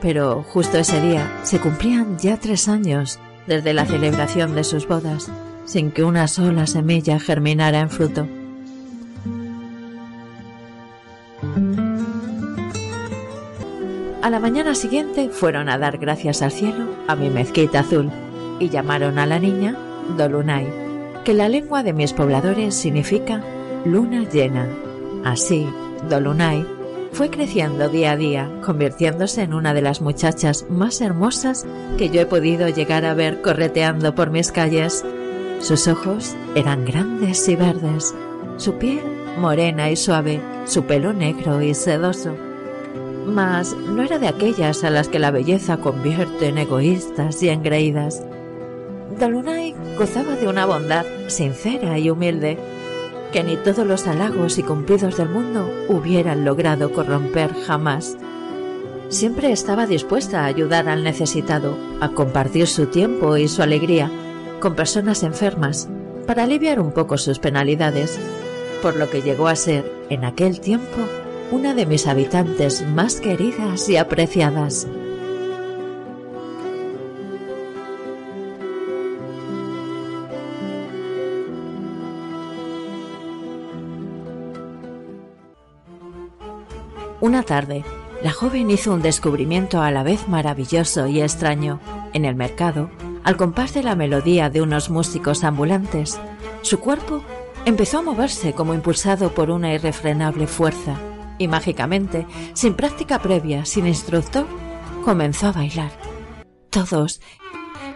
pero 0.00 0.42
justo 0.42 0.78
ese 0.78 1.02
día 1.02 1.40
se 1.42 1.60
cumplían 1.60 2.18
ya 2.18 2.38
tres 2.38 2.66
años 2.66 3.18
desde 3.46 3.74
la 3.74 3.84
celebración 3.84 4.54
de 4.54 4.64
sus 4.64 4.88
bodas, 4.88 5.30
sin 5.66 5.90
que 5.90 6.02
una 6.02 6.28
sola 6.28 6.66
semilla 6.66 7.20
germinara 7.20 7.80
en 7.80 7.90
fruto. 7.90 8.26
A 14.24 14.30
la 14.30 14.40
mañana 14.40 14.74
siguiente 14.74 15.28
fueron 15.28 15.68
a 15.68 15.76
dar 15.76 15.98
gracias 15.98 16.40
al 16.40 16.50
cielo 16.50 16.86
a 17.08 17.14
mi 17.14 17.28
mezquita 17.28 17.80
azul 17.80 18.10
y 18.58 18.70
llamaron 18.70 19.18
a 19.18 19.26
la 19.26 19.38
niña 19.38 19.76
Dolunay, 20.16 20.66
que 21.26 21.34
la 21.34 21.50
lengua 21.50 21.82
de 21.82 21.92
mis 21.92 22.14
pobladores 22.14 22.74
significa 22.74 23.42
luna 23.84 24.26
llena. 24.26 24.66
Así, 25.26 25.68
Dolunay 26.08 26.66
fue 27.12 27.28
creciendo 27.28 27.90
día 27.90 28.12
a 28.12 28.16
día, 28.16 28.50
convirtiéndose 28.64 29.42
en 29.42 29.52
una 29.52 29.74
de 29.74 29.82
las 29.82 30.00
muchachas 30.00 30.64
más 30.70 31.02
hermosas 31.02 31.66
que 31.98 32.08
yo 32.08 32.22
he 32.22 32.26
podido 32.26 32.66
llegar 32.70 33.04
a 33.04 33.12
ver 33.12 33.42
correteando 33.42 34.14
por 34.14 34.30
mis 34.30 34.52
calles. 34.52 35.04
Sus 35.60 35.86
ojos 35.86 36.34
eran 36.54 36.86
grandes 36.86 37.46
y 37.46 37.56
verdes, 37.56 38.14
su 38.56 38.78
piel 38.78 39.02
morena 39.38 39.90
y 39.90 39.96
suave, 39.96 40.40
su 40.64 40.84
pelo 40.84 41.12
negro 41.12 41.60
y 41.60 41.74
sedoso 41.74 42.34
mas 43.26 43.76
no 43.76 44.02
era 44.02 44.18
de 44.18 44.28
aquellas 44.28 44.84
a 44.84 44.90
las 44.90 45.08
que 45.08 45.18
la 45.18 45.30
belleza 45.30 45.78
convierte 45.78 46.48
en 46.48 46.58
egoístas 46.58 47.42
y 47.42 47.48
engreídas. 47.48 48.22
Dalunay 49.18 49.74
gozaba 49.98 50.36
de 50.36 50.48
una 50.48 50.66
bondad 50.66 51.04
sincera 51.28 51.98
y 51.98 52.10
humilde 52.10 52.58
que 53.32 53.42
ni 53.42 53.56
todos 53.56 53.86
los 53.86 54.06
halagos 54.06 54.58
y 54.58 54.62
cumplidos 54.62 55.16
del 55.16 55.28
mundo 55.28 55.68
hubieran 55.88 56.44
logrado 56.44 56.92
corromper 56.92 57.52
jamás. 57.66 58.16
Siempre 59.08 59.52
estaba 59.52 59.86
dispuesta 59.86 60.42
a 60.42 60.46
ayudar 60.46 60.88
al 60.88 61.04
necesitado, 61.04 61.76
a 62.00 62.10
compartir 62.10 62.66
su 62.66 62.86
tiempo 62.86 63.36
y 63.36 63.48
su 63.48 63.62
alegría 63.62 64.10
con 64.60 64.74
personas 64.74 65.22
enfermas 65.22 65.88
para 66.26 66.44
aliviar 66.44 66.80
un 66.80 66.92
poco 66.92 67.18
sus 67.18 67.38
penalidades, 67.38 68.18
por 68.82 68.96
lo 68.96 69.10
que 69.10 69.22
llegó 69.22 69.48
a 69.48 69.56
ser, 69.56 69.90
en 70.10 70.24
aquel 70.24 70.60
tiempo, 70.60 71.00
una 71.50 71.74
de 71.74 71.86
mis 71.86 72.06
habitantes 72.06 72.86
más 72.88 73.20
queridas 73.20 73.88
y 73.88 73.96
apreciadas. 73.96 74.86
Una 87.20 87.42
tarde, 87.42 87.84
la 88.22 88.32
joven 88.32 88.70
hizo 88.70 88.92
un 88.92 89.00
descubrimiento 89.00 89.80
a 89.80 89.90
la 89.90 90.02
vez 90.02 90.28
maravilloso 90.28 91.06
y 91.06 91.22
extraño. 91.22 91.80
En 92.12 92.24
el 92.24 92.34
mercado, 92.34 92.90
al 93.22 93.36
compás 93.36 93.72
de 93.72 93.82
la 93.82 93.94
melodía 93.94 94.50
de 94.50 94.60
unos 94.60 94.90
músicos 94.90 95.42
ambulantes, 95.42 96.20
su 96.60 96.80
cuerpo 96.80 97.22
empezó 97.64 97.98
a 97.98 98.02
moverse 98.02 98.52
como 98.52 98.74
impulsado 98.74 99.34
por 99.34 99.50
una 99.50 99.72
irrefrenable 99.72 100.46
fuerza 100.46 100.98
y 101.38 101.48
mágicamente, 101.48 102.26
sin 102.54 102.74
práctica 102.74 103.20
previa, 103.20 103.64
sin 103.64 103.86
instructor, 103.86 104.46
comenzó 105.04 105.48
a 105.48 105.52
bailar. 105.52 105.92
Todos 106.70 107.20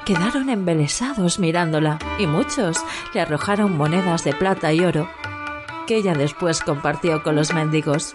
quedaron 0.04 0.49
embelesados 0.49 1.38
mirándola 1.38 1.99
y 2.18 2.26
muchos 2.26 2.78
le 3.12 3.21
arrojaron 3.21 3.76
monedas 3.76 4.25
de 4.25 4.33
plata 4.33 4.73
y 4.73 4.80
oro 4.80 5.09
que 5.87 5.97
ella 5.97 6.14
después 6.14 6.61
compartió 6.61 7.23
con 7.23 7.35
los 7.35 7.52
mendigos. 7.54 8.14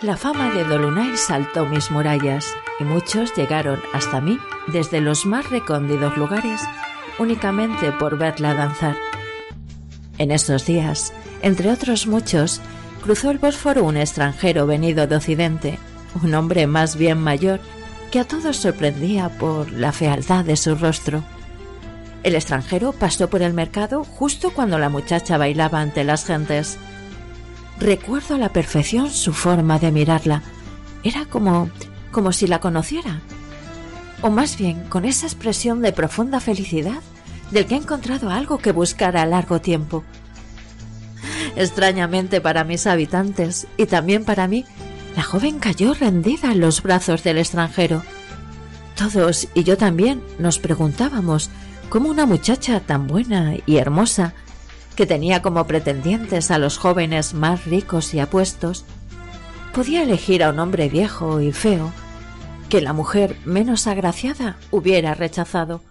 La 0.00 0.16
fama 0.16 0.50
de 0.50 0.64
Dolunay 0.64 1.16
saltó 1.16 1.66
mis 1.66 1.90
murallas 1.90 2.54
y 2.78 2.84
muchos 2.84 3.34
llegaron 3.34 3.80
hasta 3.92 4.20
mí 4.20 4.38
desde 4.68 5.00
los 5.00 5.26
más 5.26 5.50
recóndidos 5.50 6.16
lugares 6.16 6.60
únicamente 7.18 7.92
por 7.92 8.18
verla 8.18 8.54
danzar. 8.54 8.96
En 10.18 10.30
esos 10.30 10.66
días, 10.66 11.12
entre 11.42 11.70
otros 11.70 12.06
muchos, 12.06 12.60
cruzó 13.04 13.30
el 13.30 13.36
Bósforo 13.36 13.84
un 13.84 13.98
extranjero 13.98 14.66
venido 14.66 15.06
de 15.06 15.16
Occidente, 15.16 15.78
un 16.22 16.34
hombre 16.34 16.66
más 16.66 16.96
bien 16.96 17.18
mayor 17.18 17.60
que 18.10 18.18
a 18.18 18.24
todos 18.24 18.56
sorprendía 18.56 19.28
por 19.28 19.70
la 19.72 19.92
fealdad 19.92 20.42
de 20.42 20.56
su 20.56 20.74
rostro. 20.74 21.22
El 22.22 22.34
extranjero 22.34 22.92
pasó 22.92 23.28
por 23.28 23.42
el 23.42 23.52
mercado 23.52 24.04
justo 24.04 24.54
cuando 24.54 24.78
la 24.78 24.88
muchacha 24.88 25.36
bailaba 25.36 25.82
ante 25.82 26.02
las 26.02 26.24
gentes. 26.24 26.78
Recuerdo 27.78 28.36
a 28.36 28.38
la 28.38 28.48
perfección 28.54 29.10
su 29.10 29.34
forma 29.34 29.78
de 29.78 29.92
mirarla. 29.92 30.42
Era 31.02 31.26
como 31.26 31.68
como 32.10 32.32
si 32.32 32.46
la 32.46 32.60
conociera. 32.60 33.20
O 34.22 34.30
más 34.30 34.56
bien 34.56 34.82
con 34.88 35.04
esa 35.04 35.26
expresión 35.26 35.82
de 35.82 35.92
profunda 35.92 36.40
felicidad 36.40 37.02
del 37.50 37.66
que 37.66 37.74
he 37.74 37.78
encontrado 37.78 38.30
algo 38.30 38.56
que 38.56 38.72
buscara 38.72 39.20
a 39.20 39.26
largo 39.26 39.60
tiempo. 39.60 40.04
Extrañamente 41.56 42.40
para 42.40 42.64
mis 42.64 42.86
habitantes 42.86 43.66
y 43.76 43.86
también 43.86 44.24
para 44.24 44.48
mí, 44.48 44.64
la 45.16 45.22
joven 45.22 45.58
cayó 45.58 45.94
rendida 45.94 46.52
en 46.52 46.60
los 46.60 46.82
brazos 46.82 47.22
del 47.22 47.38
extranjero. 47.38 48.02
Todos 48.96 49.48
y 49.54 49.64
yo 49.64 49.76
también 49.76 50.22
nos 50.38 50.58
preguntábamos 50.58 51.50
cómo 51.88 52.08
una 52.08 52.26
muchacha 52.26 52.80
tan 52.80 53.06
buena 53.06 53.54
y 53.66 53.76
hermosa 53.76 54.34
que 54.96 55.06
tenía 55.06 55.42
como 55.42 55.66
pretendientes 55.66 56.50
a 56.50 56.58
los 56.58 56.78
jóvenes 56.78 57.34
más 57.34 57.64
ricos 57.64 58.14
y 58.14 58.20
apuestos, 58.20 58.84
podía 59.72 60.02
elegir 60.02 60.42
a 60.44 60.50
un 60.50 60.58
hombre 60.60 60.88
viejo 60.88 61.40
y 61.40 61.52
feo 61.52 61.92
que 62.68 62.80
la 62.80 62.92
mujer 62.92 63.36
menos 63.44 63.86
agraciada 63.86 64.56
hubiera 64.70 65.14
rechazado. 65.14 65.82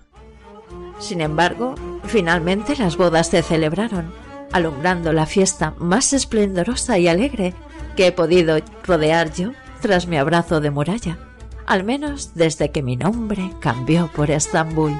Sin 0.99 1.21
embargo, 1.21 1.75
finalmente 2.05 2.75
las 2.77 2.95
bodas 2.95 3.27
se 3.27 3.43
celebraron, 3.43 4.13
alumbrando 4.53 5.11
la 5.11 5.25
fiesta 5.25 5.73
más 5.79 6.13
esplendorosa 6.13 6.97
y 6.97 7.07
alegre 7.07 7.53
que 7.97 8.07
he 8.07 8.11
podido 8.11 8.57
rodear 8.83 9.33
yo 9.33 9.51
tras 9.81 10.07
mi 10.07 10.17
abrazo 10.17 10.61
de 10.61 10.71
muralla, 10.71 11.17
al 11.65 11.83
menos 11.83 12.35
desde 12.35 12.71
que 12.71 12.81
mi 12.81 12.95
nombre 12.95 13.51
cambió 13.59 14.09
por 14.15 14.31
Estambul. 14.31 14.93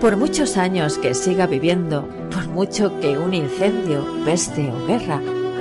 Por 0.00 0.16
muchos 0.16 0.56
años 0.56 0.98
que 0.98 1.14
siga 1.14 1.46
viviendo, 1.46 2.08
por 2.32 2.48
mucho 2.48 3.00
que 3.00 3.16
un 3.16 3.34
incendio, 3.34 4.04
peste 4.24 4.68
o 4.70 4.86
guerra 4.86 5.20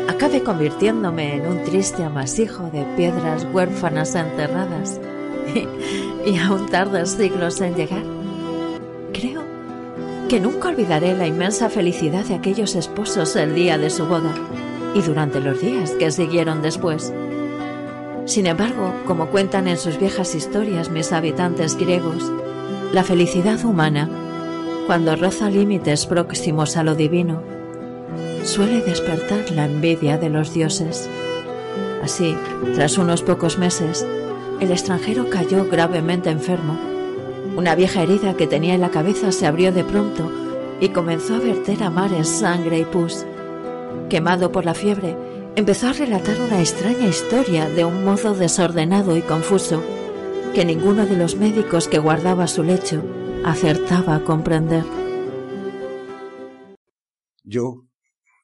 acabe 0.09 0.43
convirtiéndome 0.43 1.35
en 1.35 1.45
un 1.45 1.63
triste 1.63 2.03
amasijo 2.03 2.63
de 2.71 2.83
piedras 2.97 3.47
huérfanas 3.53 4.15
enterradas 4.15 5.00
y, 6.25 6.37
aún 6.37 6.65
tardas 6.70 7.11
siglos 7.11 7.61
en 7.61 7.75
llegar, 7.75 8.03
que 10.31 10.39
nunca 10.39 10.70
olvidaré 10.70 11.13
la 11.13 11.27
inmensa 11.27 11.70
felicidad 11.70 12.24
de 12.24 12.35
aquellos 12.35 12.75
esposos 12.75 13.35
el 13.35 13.53
día 13.53 13.77
de 13.77 13.89
su 13.89 14.05
boda 14.05 14.33
y 14.96 15.01
durante 15.01 15.41
los 15.41 15.59
días 15.59 15.91
que 16.00 16.09
siguieron 16.09 16.61
después. 16.61 17.11
Sin 18.24 18.46
embargo, 18.48 18.94
como 19.05 19.25
cuentan 19.25 19.67
en 19.67 19.77
sus 19.77 20.00
viejas 20.00 20.33
historias 20.33 20.89
mis 20.89 21.11
habitantes 21.11 21.75
griegos, 21.75 22.31
la 22.94 23.03
felicidad 23.03 23.61
humana 23.65 24.09
cuando 24.87 25.17
roza 25.17 25.50
límites 25.50 26.05
próximos 26.05 26.77
a 26.77 26.85
lo 26.85 26.96
divino, 26.96 27.44
suele 28.46 28.79
despertar 28.79 29.51
la 29.51 29.65
envidia 29.65 30.17
de 30.17 30.29
los 30.29 30.53
dioses. 30.53 31.09
Así, 32.01 32.37
tras 32.74 32.98
unos 32.98 33.22
pocos 33.22 33.57
meses, 33.57 34.07
el 34.61 34.72
extranjero 34.72 35.29
cayó 35.29 35.65
gravemente 35.65 36.29
enfermo. 36.29 36.91
Una 37.55 37.75
vieja 37.75 38.03
herida 38.03 38.37
que 38.37 38.48
tenía 38.48 38.75
en 38.75 38.81
la 38.81 38.92
cabeza 38.92 39.31
se 39.31 39.46
abrió 39.46 39.74
de 39.74 39.83
pronto 39.83 40.31
y 40.79 40.90
comenzó 40.90 41.35
a 41.35 41.40
verter 41.40 41.83
a 41.83 41.90
mares 41.90 42.29
sangre 42.29 42.79
y 42.79 42.85
pus. 42.85 43.25
Quemado 44.09 44.51
por 44.51 44.66
la 44.66 44.74
fiebre, 44.74 45.18
empezó 45.55 45.87
a 45.87 45.94
relatar 45.94 46.40
una 46.40 46.61
extraña 46.61 47.07
historia 47.07 47.70
de 47.70 47.83
un 47.83 48.05
modo 48.05 48.33
desordenado 48.33 49.18
y 49.18 49.22
confuso 49.22 49.83
que 50.55 50.66
ninguno 50.66 51.05
de 51.05 51.18
los 51.18 51.35
médicos 51.35 51.87
que 51.87 52.00
guardaba 52.00 52.48
su 52.48 52.64
lecho 52.64 53.03
acertaba 53.46 54.16
a 54.16 54.24
comprender. 54.24 54.85
Yo, 57.44 57.87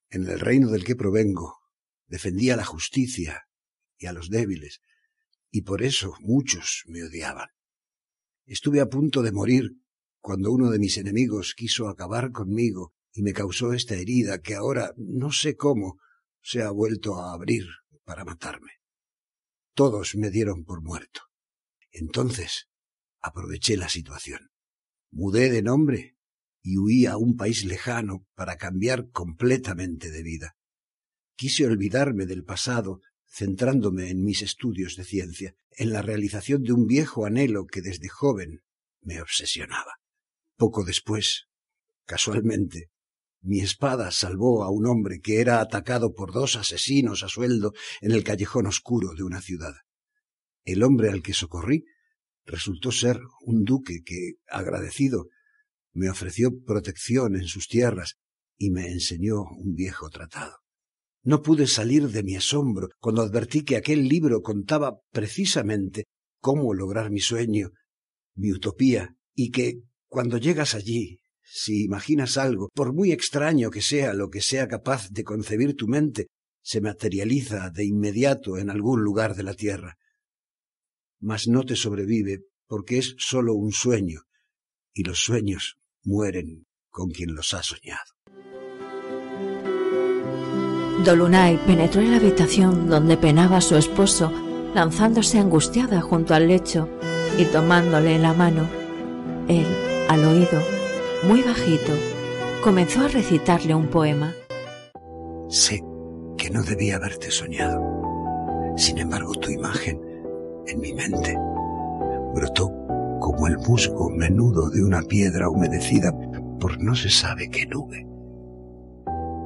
en 0.10 0.28
el 0.28 0.39
reino 0.39 0.70
del 0.70 0.84
que 0.84 0.96
provengo, 0.96 1.60
defendía 2.08 2.56
la 2.56 2.65
justicia 2.65 3.48
y 3.98 4.08
a 4.08 4.13
los 4.13 4.30
débiles, 4.30 4.82
y 5.50 5.62
por 5.62 5.82
eso 5.82 6.13
muchos 6.20 6.84
me 6.88 7.04
odiaban. 7.04 7.48
Estuve 8.48 8.80
a 8.80 8.88
punto 8.88 9.22
de 9.24 9.34
morir 9.34 9.74
cuando 10.22 10.54
uno 10.54 10.72
de 10.72 10.80
mis 10.80 10.98
enemigos 10.98 11.54
quiso 11.54 11.90
acabar 11.90 12.32
conmigo 12.32 12.94
y 13.12 13.22
me 13.22 13.34
causó 13.34 13.74
esta 13.74 13.96
herida 13.96 14.42
que 14.42 14.56
ahora, 14.56 14.94
no 14.96 15.34
sé 15.34 15.58
cómo, 15.58 16.00
se 16.42 16.64
ha 16.64 16.72
vuelto 16.72 17.20
a 17.20 17.34
abrir 17.34 17.66
para 18.06 18.24
matarme. 18.24 18.72
Todos 19.74 20.16
me 20.16 20.30
dieron 20.30 20.64
por 20.64 20.82
muerto. 20.82 21.24
Entonces 21.92 22.70
aproveché 23.20 23.76
la 23.76 23.90
situación. 23.90 24.50
Mudé 25.12 25.50
de 25.52 25.62
nombre 25.62 26.18
y 26.62 26.78
huí 26.78 27.06
a 27.06 27.18
un 27.18 27.36
país 27.36 27.66
lejano 27.66 28.26
para 28.34 28.56
cambiar 28.56 29.10
completamente 29.12 30.10
de 30.10 30.24
vida. 30.24 30.56
Quise 31.36 31.66
olvidarme 31.66 32.26
del 32.26 32.46
pasado, 32.46 33.02
centrándome 33.30 34.10
en 34.10 34.24
mis 34.24 34.42
estudios 34.42 34.96
de 34.96 35.04
ciencia, 35.04 35.56
en 35.72 35.92
la 35.94 36.02
realización 36.02 36.63
de 36.63 36.74
un 36.74 36.88
viejo 36.88 37.26
anhelo 37.26 37.66
que 37.66 37.82
desde 37.82 38.10
joven 38.10 38.62
me 39.02 39.22
obsesionaba. 39.22 39.94
Poco 40.56 40.84
después, 40.84 41.48
casualmente, 42.06 42.90
mi 43.42 43.60
espada 43.60 44.12
salvó 44.12 44.63
a 44.63 44.72
un 44.72 44.88
hombre 44.88 45.20
que 45.20 45.40
era 45.40 45.62
atacado 45.62 46.13
por 46.13 46.34
dos 46.34 46.56
asesinos 46.56 47.24
a 47.24 47.30
sueldo 47.30 47.74
en 48.02 48.12
el 48.12 48.24
callejón 48.24 48.66
oscuro 48.66 49.13
de 49.13 49.24
una 49.24 49.42
ciudad. 49.42 49.74
El 50.66 50.84
hombre 50.84 51.10
al 51.10 51.22
que 51.22 51.34
socorrí 51.34 51.86
resultó 52.46 52.92
ser 52.92 53.20
un 53.42 53.63
duque 53.63 54.02
que, 54.04 54.34
agradecido, 54.48 55.28
me 55.94 56.10
ofreció 56.10 56.52
protección 56.66 57.36
en 57.36 57.48
sus 57.48 57.68
tierras 57.68 58.18
y 58.58 58.72
me 58.72 58.88
enseñó 58.88 59.44
un 59.44 59.76
viejo 59.76 60.10
tratado. 60.10 60.58
No 61.28 61.42
pude 61.42 61.68
salir 61.68 62.08
de 62.10 62.24
mi 62.24 62.36
asombro 62.36 62.90
cuando 63.00 63.22
advertí 63.22 63.63
que 63.63 63.76
aquel 63.76 64.08
libro 64.08 64.42
contaba 64.42 65.00
precisamente 65.12 66.06
cómo 66.40 66.74
lograr 66.74 67.12
mi 67.12 67.20
sueño, 67.20 67.72
mi 68.36 68.54
utopía, 68.54 69.16
y 69.36 69.52
que, 69.52 69.82
cuando 70.08 70.38
llegas 70.38 70.74
allí, 70.74 71.20
si 71.44 71.84
imaginas 71.84 72.38
algo, 72.38 72.70
por 72.74 72.94
muy 72.94 73.12
extraño 73.12 73.70
que 73.70 73.82
sea 73.82 74.13
lo 74.13 74.30
que 74.30 74.42
sea 74.42 74.68
capaz 74.68 75.10
de 75.10 75.24
concebir 75.24 75.76
tu 75.76 75.88
mente, 75.88 76.28
se 76.63 76.80
materializa 76.80 77.72
de 77.72 77.86
inmediato 77.86 78.58
en 78.58 78.70
algún 78.70 79.04
lugar 79.04 79.36
de 79.36 79.44
la 79.44 79.54
tierra 79.54 79.98
mas 81.20 81.48
no 81.48 81.63
te 81.63 81.76
sobrevive 81.76 82.44
porque 82.68 82.98
es 83.00 83.16
sólo 83.18 83.54
un 83.54 83.72
sueño, 83.72 84.22
y 84.94 85.04
los 85.04 85.20
sueños 85.20 85.78
mueren 86.04 86.68
con 86.90 87.10
quien 87.10 87.34
los 87.34 87.54
ha 87.54 87.63
soñado. 87.63 88.16
Dolunay 91.04 91.58
penetró 91.58 92.02
en 92.02 92.12
la 92.12 92.18
habitación 92.18 92.90
donde 92.90 93.18
penaba 93.18 93.62
su 93.62 93.76
esposo, 93.76 94.32
lanzándose 94.74 95.38
angustiada 95.38 96.02
junto 96.02 96.34
al 96.34 96.48
lecho 96.48 96.90
y 97.38 97.46
tomándole 97.46 98.18
la 98.18 98.34
mano. 98.34 98.64
Él, 99.48 99.68
al 100.10 100.26
oído, 100.26 100.60
muy 101.24 101.44
bajito, 101.44 101.94
comenzó 102.64 103.02
a 103.02 103.10
recitarle 103.10 103.76
un 103.76 103.88
poema. 103.88 104.34
Sé 105.50 105.84
que 106.36 106.50
no 106.50 106.64
debía 106.64 106.96
haberte 106.96 107.30
soñado. 107.30 107.80
Sin 108.76 108.98
embargo, 108.98 109.34
tu 109.36 109.52
imagen 109.52 110.02
en 110.66 110.80
mi 110.80 110.94
mente. 110.94 111.38
Brotó 112.34 112.72
como 113.20 113.48
el 113.48 113.58
musgo 113.60 114.10
menudo 114.10 114.70
de 114.72 114.84
una 114.84 115.02
piedra 115.04 115.50
humedecida 115.50 116.12
por 116.60 116.82
no 116.82 116.96
se 116.96 117.10
sabe 117.10 117.50
qué 117.50 117.68
nube. 117.68 118.06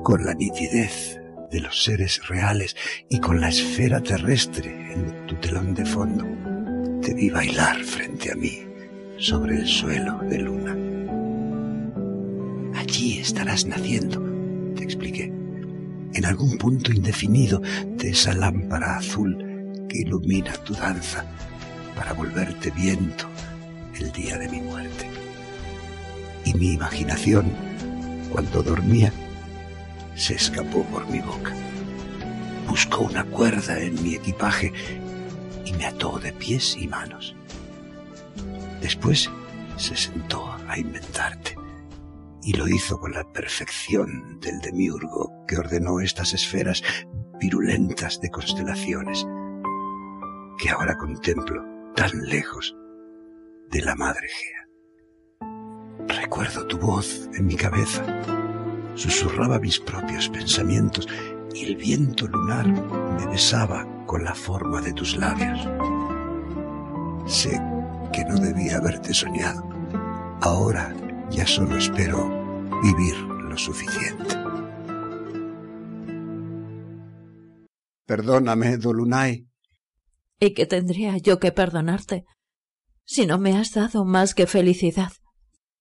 Con 0.04 0.26
la 0.26 0.34
nitidez 0.34 1.21
de 1.52 1.60
los 1.60 1.84
seres 1.84 2.28
reales 2.28 2.76
y 3.10 3.20
con 3.20 3.42
la 3.42 3.50
esfera 3.50 4.02
terrestre 4.02 4.94
en 4.94 5.28
tu 5.28 5.36
telón 5.36 5.74
de 5.74 5.86
fondo, 5.86 6.26
te 7.02 7.14
vi 7.14 7.30
bailar 7.30 7.84
frente 7.84 8.32
a 8.32 8.36
mí 8.36 8.64
sobre 9.18 9.58
el 9.58 9.68
suelo 9.68 10.18
de 10.30 10.40
luna. 10.40 10.78
Allí 12.80 13.20
estarás 13.20 13.66
naciendo, 13.66 14.24
te 14.76 14.84
expliqué, 14.84 15.26
en 16.14 16.26
algún 16.26 16.58
punto 16.58 16.94
indefinido 16.94 17.62
de 17.98 18.10
esa 18.10 18.34
lámpara 18.34 18.98
azul 18.98 19.38
que 19.90 20.00
ilumina 20.00 20.54
tu 20.64 20.74
danza 20.74 21.26
para 21.96 22.14
volverte 22.14 22.72
viento 22.72 23.28
el 24.00 24.12
día 24.14 24.38
de 24.38 24.48
mi 24.48 24.62
muerte. 24.62 25.06
Y 26.46 26.54
mi 26.54 26.74
imaginación, 26.74 27.52
cuando 28.32 28.64
dormía, 28.64 29.12
se 30.16 30.36
escapó 30.36 30.84
por 30.86 31.08
mi 31.08 31.20
boca. 31.20 31.54
Buscó 32.68 33.02
una 33.02 33.24
cuerda 33.26 33.80
en 33.80 34.02
mi 34.04 34.16
equipaje 34.16 34.72
y 35.66 35.74
me 35.74 35.86
ató 35.86 36.20
de 36.20 36.32
pies 36.34 36.78
y 36.78 36.88
manos. 36.88 37.36
Después 38.82 39.30
se 39.78 39.96
sentó 39.96 40.52
a 40.68 40.78
inventarte 40.78 41.56
y 42.44 42.54
lo 42.54 42.68
hizo 42.68 43.00
con 43.00 43.14
la 43.14 43.24
perfección 43.32 44.40
del 44.40 44.60
demiurgo 44.60 45.46
que 45.48 45.58
ordenó 45.58 46.00
estas 46.00 46.34
esferas 46.34 46.84
virulentas 47.40 48.20
de 48.22 48.30
constelaciones 48.30 49.26
que 50.58 50.70
ahora 50.70 50.96
contemplo 50.96 51.64
tan 51.96 52.12
lejos 52.26 52.76
de 53.72 53.82
la 53.82 53.96
madre 53.96 54.28
Gea. 54.28 56.22
Recuerdo 56.22 56.68
tu 56.68 56.78
voz 56.78 57.30
en 57.34 57.46
mi 57.46 57.56
cabeza, 57.56 58.04
susurraba 58.96 59.60
mis 59.60 59.80
propios 59.80 60.30
pensamientos 60.30 61.08
y 61.54 61.66
el 61.66 61.76
viento 61.76 62.28
lunar 62.28 62.68
me 62.68 63.28
besaba 63.28 63.88
con 64.06 64.24
la 64.24 64.36
forma 64.36 64.82
de 64.82 64.94
tus 64.94 65.18
labios. 65.18 65.60
Sé 67.26 67.62
que 68.12 68.26
no 68.26 68.36
debía 68.40 68.78
haberte 68.78 69.14
soñado. 69.14 69.68
Ahora 70.42 70.94
ya 71.30 71.46
solo 71.46 71.78
espero 71.78 72.30
vivir 72.82 73.16
lo 73.18 73.58
suficiente. 73.58 74.36
Perdóname, 78.06 78.78
Dolunay. 78.78 79.48
¿Y 80.40 80.54
qué 80.54 80.66
tendría 80.66 81.18
yo 81.18 81.40
que 81.40 81.52
perdonarte 81.52 82.26
si 83.06 83.26
no 83.26 83.38
me 83.38 83.56
has 83.58 83.74
dado 83.74 84.04
más 84.04 84.34
que 84.34 84.48
felicidad? 84.48 85.12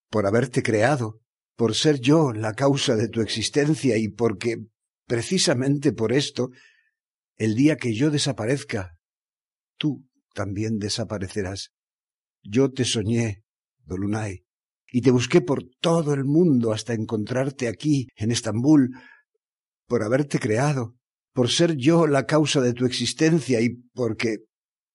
Por 0.09 0.27
haberte 0.27 0.61
creado, 0.63 1.19
por 1.55 1.75
ser 1.75 1.99
yo 1.99 2.33
la 2.33 2.53
causa 2.53 2.95
de 2.95 3.07
tu 3.07 3.21
existencia 3.21 3.97
y 3.97 4.07
porque, 4.07 4.57
precisamente 5.05 5.93
por 5.93 6.13
esto, 6.13 6.49
el 7.37 7.55
día 7.55 7.75
que 7.75 7.93
yo 7.93 8.09
desaparezca, 8.11 8.97
tú 9.77 10.05
también 10.33 10.77
desaparecerás. 10.77 11.71
Yo 12.43 12.71
te 12.71 12.85
soñé, 12.85 13.43
Dolunay, 13.83 14.43
y 14.91 15.01
te 15.01 15.11
busqué 15.11 15.41
por 15.41 15.63
todo 15.79 16.13
el 16.13 16.25
mundo 16.25 16.73
hasta 16.73 16.93
encontrarte 16.93 17.67
aquí, 17.67 18.07
en 18.15 18.31
Estambul, 18.31 18.91
por 19.87 20.03
haberte 20.03 20.39
creado, 20.39 20.95
por 21.33 21.49
ser 21.49 21.75
yo 21.75 22.07
la 22.07 22.25
causa 22.25 22.61
de 22.61 22.73
tu 22.73 22.85
existencia 22.85 23.61
y 23.61 23.69
porque, 23.93 24.37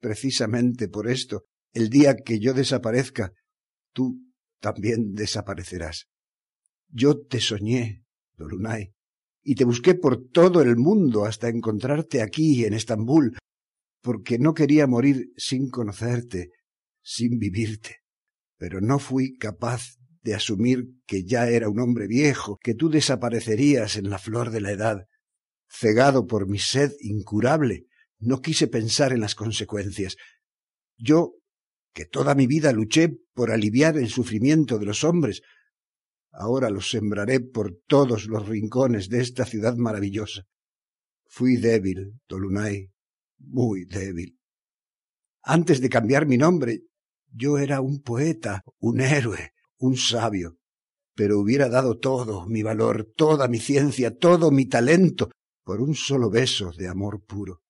precisamente 0.01 0.89
por 0.89 1.09
esto, 1.09 1.45
el 1.73 1.89
día 1.89 2.15
que 2.15 2.39
yo 2.39 2.55
desaparezca, 2.55 3.33
tú 3.93 4.21
también 4.61 5.13
desaparecerás. 5.13 6.07
Yo 6.89 7.19
te 7.19 7.41
soñé, 7.41 8.05
Dolunay, 8.37 8.93
y 9.43 9.55
te 9.55 9.65
busqué 9.65 9.95
por 9.95 10.29
todo 10.31 10.61
el 10.63 10.77
mundo 10.77 11.25
hasta 11.25 11.49
encontrarte 11.49 12.23
aquí, 12.23 12.65
en 12.65 12.75
Estambul, 12.75 13.37
porque 14.03 14.39
no 14.39 14.55
quería 14.55 14.87
morir 14.87 15.33
sin 15.37 15.69
conocerte, 15.69 16.51
sin 17.03 17.39
vivirte. 17.39 18.03
Pero 18.59 18.81
no 18.81 18.99
fui 18.99 19.37
capaz 19.37 19.97
de 20.23 20.35
asumir 20.35 20.87
que 21.07 21.25
ya 21.25 21.49
era 21.49 21.69
un 21.69 21.79
hombre 21.79 22.09
viejo, 22.09 22.59
que 22.61 22.75
tú 22.75 22.89
desaparecerías 22.89 23.97
en 23.97 24.11
la 24.11 24.19
flor 24.19 24.51
de 24.51 24.61
la 24.61 24.73
edad. 24.73 25.07
Cegado 25.69 26.27
por 26.27 26.49
mi 26.49 26.59
sed 26.59 26.93
incurable, 27.01 27.87
no 28.19 28.41
quise 28.41 28.67
pensar 28.67 29.13
en 29.13 29.21
las 29.21 29.35
consecuencias. 29.35 30.17
Yo, 30.97 31.35
que 31.95 32.07
toda 32.07 32.35
mi 32.35 32.47
vida 32.47 32.73
luché 32.73 33.17
por 33.35 33.51
aliviar 33.51 33.97
el 33.97 34.09
sufrimiento 34.09 34.79
de 34.79 34.87
los 34.87 35.05
hombres, 35.05 35.43
ahora 36.37 36.71
los 36.71 36.91
sembraré 36.91 37.41
por 37.41 37.79
todos 37.87 38.27
los 38.27 38.47
rincones 38.47 39.09
de 39.09 39.21
esta 39.21 39.45
ciudad 39.45 39.77
maravillosa. 39.77 40.43
Fui 41.27 41.57
débil, 41.57 42.21
Tolunay, 42.27 42.91
muy 43.39 43.85
débil. 43.85 44.39
Antes 45.43 45.81
de 45.81 45.89
cambiar 45.89 46.27
mi 46.27 46.37
nombre, 46.37 46.83
yo 47.33 47.59
era 47.59 47.81
un 47.81 48.03
poeta, 48.03 48.63
un 48.79 49.01
héroe, 49.01 49.53
un 49.79 49.97
sabio, 49.97 50.57
pero 51.15 51.39
hubiera 51.39 51.69
dado 51.69 51.99
todo 51.99 52.47
mi 52.47 52.63
valor, 52.63 53.13
toda 53.17 53.49
mi 53.49 53.59
ciencia, 53.59 54.17
todo 54.17 54.51
mi 54.51 54.67
talento 54.67 55.31
por 55.65 55.81
un 55.81 55.95
solo 55.95 56.31
beso 56.31 56.73
de 56.73 56.89
amor 56.89 57.25
puro. 57.25 57.63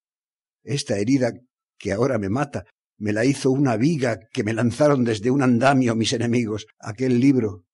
Esta 0.62 0.98
herida 0.98 1.32
que 1.78 1.92
ahora 1.92 2.18
me 2.18 2.28
mata 2.28 2.64
me 2.98 3.12
la 3.12 3.24
hizo 3.24 3.50
una 3.50 3.76
viga 3.76 4.18
que 4.32 4.42
me 4.42 4.54
lanzaron 4.54 5.04
desde 5.04 5.30
un 5.30 5.42
andamio 5.42 5.94
mis 5.94 6.12
enemigos. 6.12 6.66
Aquel 6.78 7.20
libro 7.20 7.65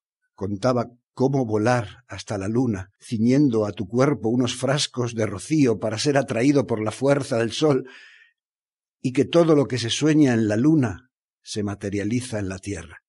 contaba 0.43 0.91
cómo 1.15 1.47
volar 1.47 2.03
hasta 2.09 2.37
la 2.37 2.49
luna, 2.49 2.91
ciñendo 3.01 3.65
a 3.65 3.71
tu 3.71 3.87
cuerpo 3.87 4.29
unos 4.29 4.57
frascos 4.57 5.15
de 5.15 5.25
rocío 5.25 5.79
para 5.79 6.01
ser 6.01 6.17
atraído 6.19 6.67
por 6.67 6.83
la 6.83 6.91
fuerza 6.91 7.39
del 7.39 7.53
sol, 7.53 7.89
y 9.01 9.13
que 9.13 9.25
todo 9.25 9.55
lo 9.55 9.67
que 9.67 9.79
se 9.79 9.89
sueña 9.89 10.35
en 10.35 10.49
la 10.49 10.57
luna 10.57 11.13
se 11.43 11.63
materializa 11.63 12.41
en 12.41 12.49
la 12.49 12.59
tierra. 12.59 13.05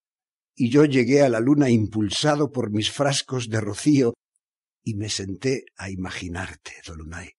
Y 0.53 0.69
yo 0.69 0.85
llegué 0.85 1.23
a 1.23 1.29
la 1.29 1.39
luna 1.39 1.71
impulsado 1.71 2.51
por 2.51 2.69
mis 2.69 2.91
frascos 2.91 3.49
de 3.49 3.59
rocío 3.61 4.13
y 4.83 4.93
me 4.93 5.09
senté 5.09 5.65
a 5.75 5.89
imaginarte, 5.89 6.73
Dolunay, 6.85 7.31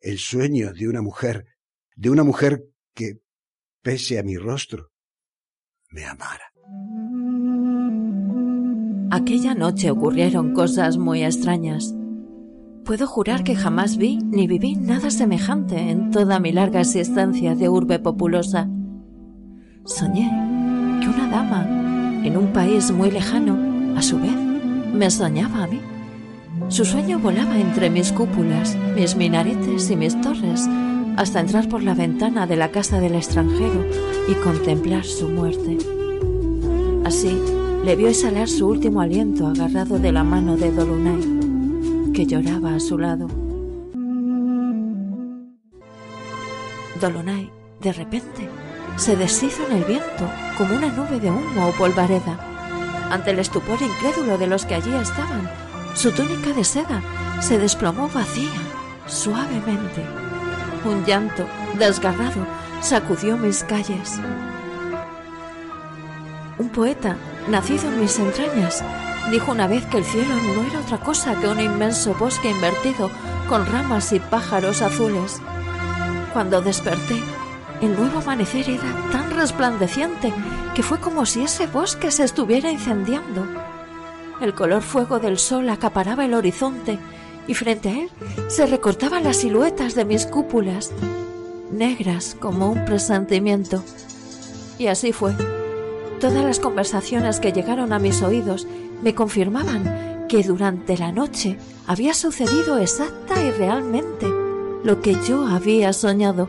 el 0.00 0.18
sueño 0.18 0.74
de 0.74 0.86
una 0.86 1.00
mujer, 1.00 1.46
de 1.96 2.10
una 2.10 2.24
mujer 2.24 2.62
que, 2.92 3.20
pese 3.80 4.18
a 4.18 4.22
mi 4.22 4.36
rostro, 4.36 4.90
me 5.88 6.04
amara. 6.04 6.44
Aquella 9.10 9.54
noche 9.54 9.90
ocurrieron 9.90 10.52
cosas 10.54 10.98
muy 10.98 11.22
extrañas. 11.22 11.94
Puedo 12.84 13.06
jurar 13.06 13.44
que 13.44 13.56
jamás 13.56 13.96
vi 13.96 14.18
ni 14.18 14.46
viví 14.46 14.74
nada 14.74 15.10
semejante 15.10 15.90
en 15.90 16.10
toda 16.10 16.40
mi 16.40 16.52
larga 16.52 16.80
existencia 16.80 17.54
de 17.54 17.68
urbe 17.68 17.98
populosa. 17.98 18.68
Soñé 19.84 20.30
que 21.00 21.08
una 21.08 21.28
dama, 21.28 21.64
en 22.24 22.36
un 22.36 22.52
país 22.52 22.90
muy 22.90 23.10
lejano, 23.10 23.96
a 23.96 24.02
su 24.02 24.18
vez, 24.18 24.36
me 24.92 25.10
soñaba 25.10 25.64
a 25.64 25.66
mí. 25.66 25.80
Su 26.68 26.84
sueño 26.84 27.18
volaba 27.18 27.58
entre 27.58 27.90
mis 27.90 28.12
cúpulas, 28.12 28.76
mis 28.94 29.16
minaretes 29.16 29.90
y 29.90 29.96
mis 29.96 30.20
torres, 30.20 30.68
hasta 31.16 31.40
entrar 31.40 31.68
por 31.68 31.82
la 31.82 31.94
ventana 31.94 32.46
de 32.46 32.56
la 32.56 32.70
casa 32.70 33.00
del 33.00 33.14
extranjero 33.14 33.84
y 34.28 34.34
contemplar 34.34 35.04
su 35.04 35.28
muerte. 35.28 35.78
Así, 37.04 37.38
le 37.84 37.96
vio 37.96 38.08
exhalar 38.08 38.48
su 38.48 38.66
último 38.66 39.02
aliento 39.02 39.46
agarrado 39.46 39.98
de 39.98 40.10
la 40.10 40.24
mano 40.24 40.56
de 40.56 40.72
Dolunay, 40.72 42.12
que 42.14 42.24
lloraba 42.24 42.76
a 42.76 42.80
su 42.80 42.96
lado. 42.96 43.28
Dolunay, 46.98 47.50
de 47.82 47.92
repente, 47.92 48.48
se 48.96 49.16
deshizo 49.16 49.66
en 49.66 49.76
el 49.76 49.84
viento 49.84 50.30
como 50.56 50.74
una 50.74 50.88
nube 50.88 51.20
de 51.20 51.30
humo 51.30 51.68
o 51.68 51.72
polvareda. 51.72 52.38
Ante 53.10 53.32
el 53.32 53.38
estupor 53.38 53.76
incrédulo 53.82 54.38
de 54.38 54.46
los 54.46 54.64
que 54.64 54.76
allí 54.76 54.94
estaban, 54.94 55.50
su 55.94 56.10
túnica 56.10 56.54
de 56.54 56.64
seda 56.64 57.02
se 57.42 57.58
desplomó 57.58 58.08
vacía, 58.08 58.62
suavemente. 59.06 60.02
Un 60.86 61.04
llanto, 61.04 61.44
desgarrado, 61.78 62.46
sacudió 62.80 63.36
mis 63.36 63.62
calles. 63.62 64.18
Un 66.56 66.68
poeta 66.68 67.16
nacido 67.48 67.88
en 67.88 68.00
mis 68.00 68.18
entrañas, 68.18 68.84
dijo 69.30 69.50
una 69.50 69.66
vez 69.66 69.84
que 69.86 69.98
el 69.98 70.04
cielo 70.04 70.34
no 70.34 70.62
era 70.62 70.80
otra 70.80 70.98
cosa 70.98 71.34
que 71.40 71.48
un 71.48 71.60
inmenso 71.60 72.14
bosque 72.14 72.50
invertido 72.50 73.10
con 73.48 73.66
ramas 73.66 74.12
y 74.12 74.20
pájaros 74.20 74.80
azules. 74.80 75.40
Cuando 76.32 76.62
desperté, 76.62 77.20
el 77.80 77.96
nuevo 77.96 78.20
amanecer 78.20 78.70
era 78.70 79.10
tan 79.10 79.30
resplandeciente 79.36 80.32
que 80.74 80.82
fue 80.82 81.00
como 81.00 81.26
si 81.26 81.42
ese 81.42 81.66
bosque 81.66 82.10
se 82.10 82.24
estuviera 82.24 82.70
incendiando. 82.70 83.46
El 84.40 84.54
color 84.54 84.82
fuego 84.82 85.18
del 85.18 85.38
sol 85.38 85.68
acaparaba 85.70 86.24
el 86.24 86.34
horizonte 86.34 86.98
y 87.46 87.54
frente 87.54 87.88
a 87.88 87.92
él 87.92 88.10
se 88.48 88.66
recortaban 88.66 89.24
las 89.24 89.38
siluetas 89.38 89.94
de 89.94 90.04
mis 90.04 90.26
cúpulas, 90.26 90.92
negras 91.72 92.36
como 92.38 92.70
un 92.70 92.84
presentimiento. 92.84 93.82
Y 94.78 94.86
así 94.86 95.12
fue. 95.12 95.53
Todas 96.24 96.42
las 96.42 96.58
conversaciones 96.58 97.38
que 97.38 97.52
llegaron 97.52 97.92
a 97.92 97.98
mis 97.98 98.22
oídos 98.22 98.66
me 99.02 99.14
confirmaban 99.14 100.26
que 100.26 100.42
durante 100.42 100.96
la 100.96 101.12
noche 101.12 101.58
había 101.86 102.14
sucedido 102.14 102.78
exacta 102.78 103.44
y 103.44 103.50
realmente 103.50 104.26
lo 104.84 105.02
que 105.02 105.18
yo 105.28 105.46
había 105.46 105.92
soñado. 105.92 106.48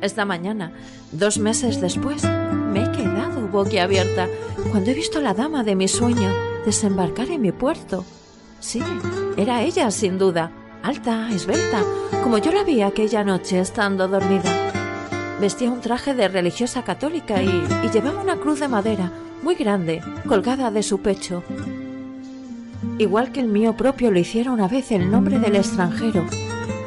Esta 0.00 0.24
mañana, 0.24 0.72
dos 1.12 1.38
meses 1.38 1.80
después, 1.80 2.24
me 2.24 2.82
he 2.82 2.90
quedado 2.90 3.46
boquiabierta 3.46 4.26
cuando 4.72 4.90
he 4.90 4.94
visto 4.94 5.20
la 5.20 5.34
dama 5.34 5.62
de 5.62 5.76
mi 5.76 5.86
sueño 5.86 6.28
desembarcar 6.66 7.30
en 7.30 7.42
mi 7.42 7.52
puerto. 7.52 8.04
Sí, 8.58 8.82
era 9.36 9.62
ella, 9.62 9.88
sin 9.92 10.18
duda, 10.18 10.50
alta, 10.82 11.30
esbelta, 11.30 11.84
como 12.24 12.38
yo 12.38 12.50
la 12.50 12.64
vi 12.64 12.82
aquella 12.82 13.22
noche 13.22 13.60
estando 13.60 14.08
dormida. 14.08 14.71
Vestía 15.42 15.72
un 15.72 15.80
traje 15.80 16.14
de 16.14 16.28
religiosa 16.28 16.84
católica 16.84 17.42
y, 17.42 17.64
llevaba 17.92 18.22
una 18.22 18.36
cruz 18.36 18.60
de 18.60 18.68
madera 18.68 19.10
muy 19.42 19.56
grande 19.56 20.00
colgada 20.28 20.70
de 20.70 20.84
su 20.84 21.00
pecho. 21.00 21.42
Igual 22.96 23.32
que 23.32 23.40
el 23.40 23.48
mío 23.48 23.76
propio 23.76 24.12
lo 24.12 24.20
hiciera 24.20 24.52
una 24.52 24.68
vez 24.68 24.92
el 24.92 25.10
nombre 25.10 25.40
del 25.40 25.56
extranjero, 25.56 26.24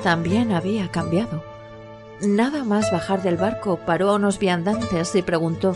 también 0.03 0.53
había 0.53 0.89
cambiado. 0.89 1.43
Nada 2.21 2.63
más 2.63 2.89
bajar 2.93 3.21
del 3.21 3.35
barco 3.35 3.77
paró 3.85 4.11
a 4.11 4.15
unos 4.15 4.39
viandantes 4.39 5.13
y 5.15 5.21
preguntó, 5.21 5.75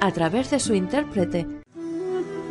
a 0.00 0.10
través 0.10 0.50
de 0.50 0.58
su 0.58 0.74
intérprete, 0.74 1.46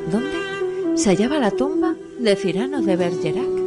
¿dónde 0.09 0.97
se 0.97 1.09
hallaba 1.09 1.39
la 1.39 1.51
tumba 1.51 1.95
de 2.19 2.37
Cirano 2.37 2.81
de 2.81 2.95
Bergerac? 2.95 3.60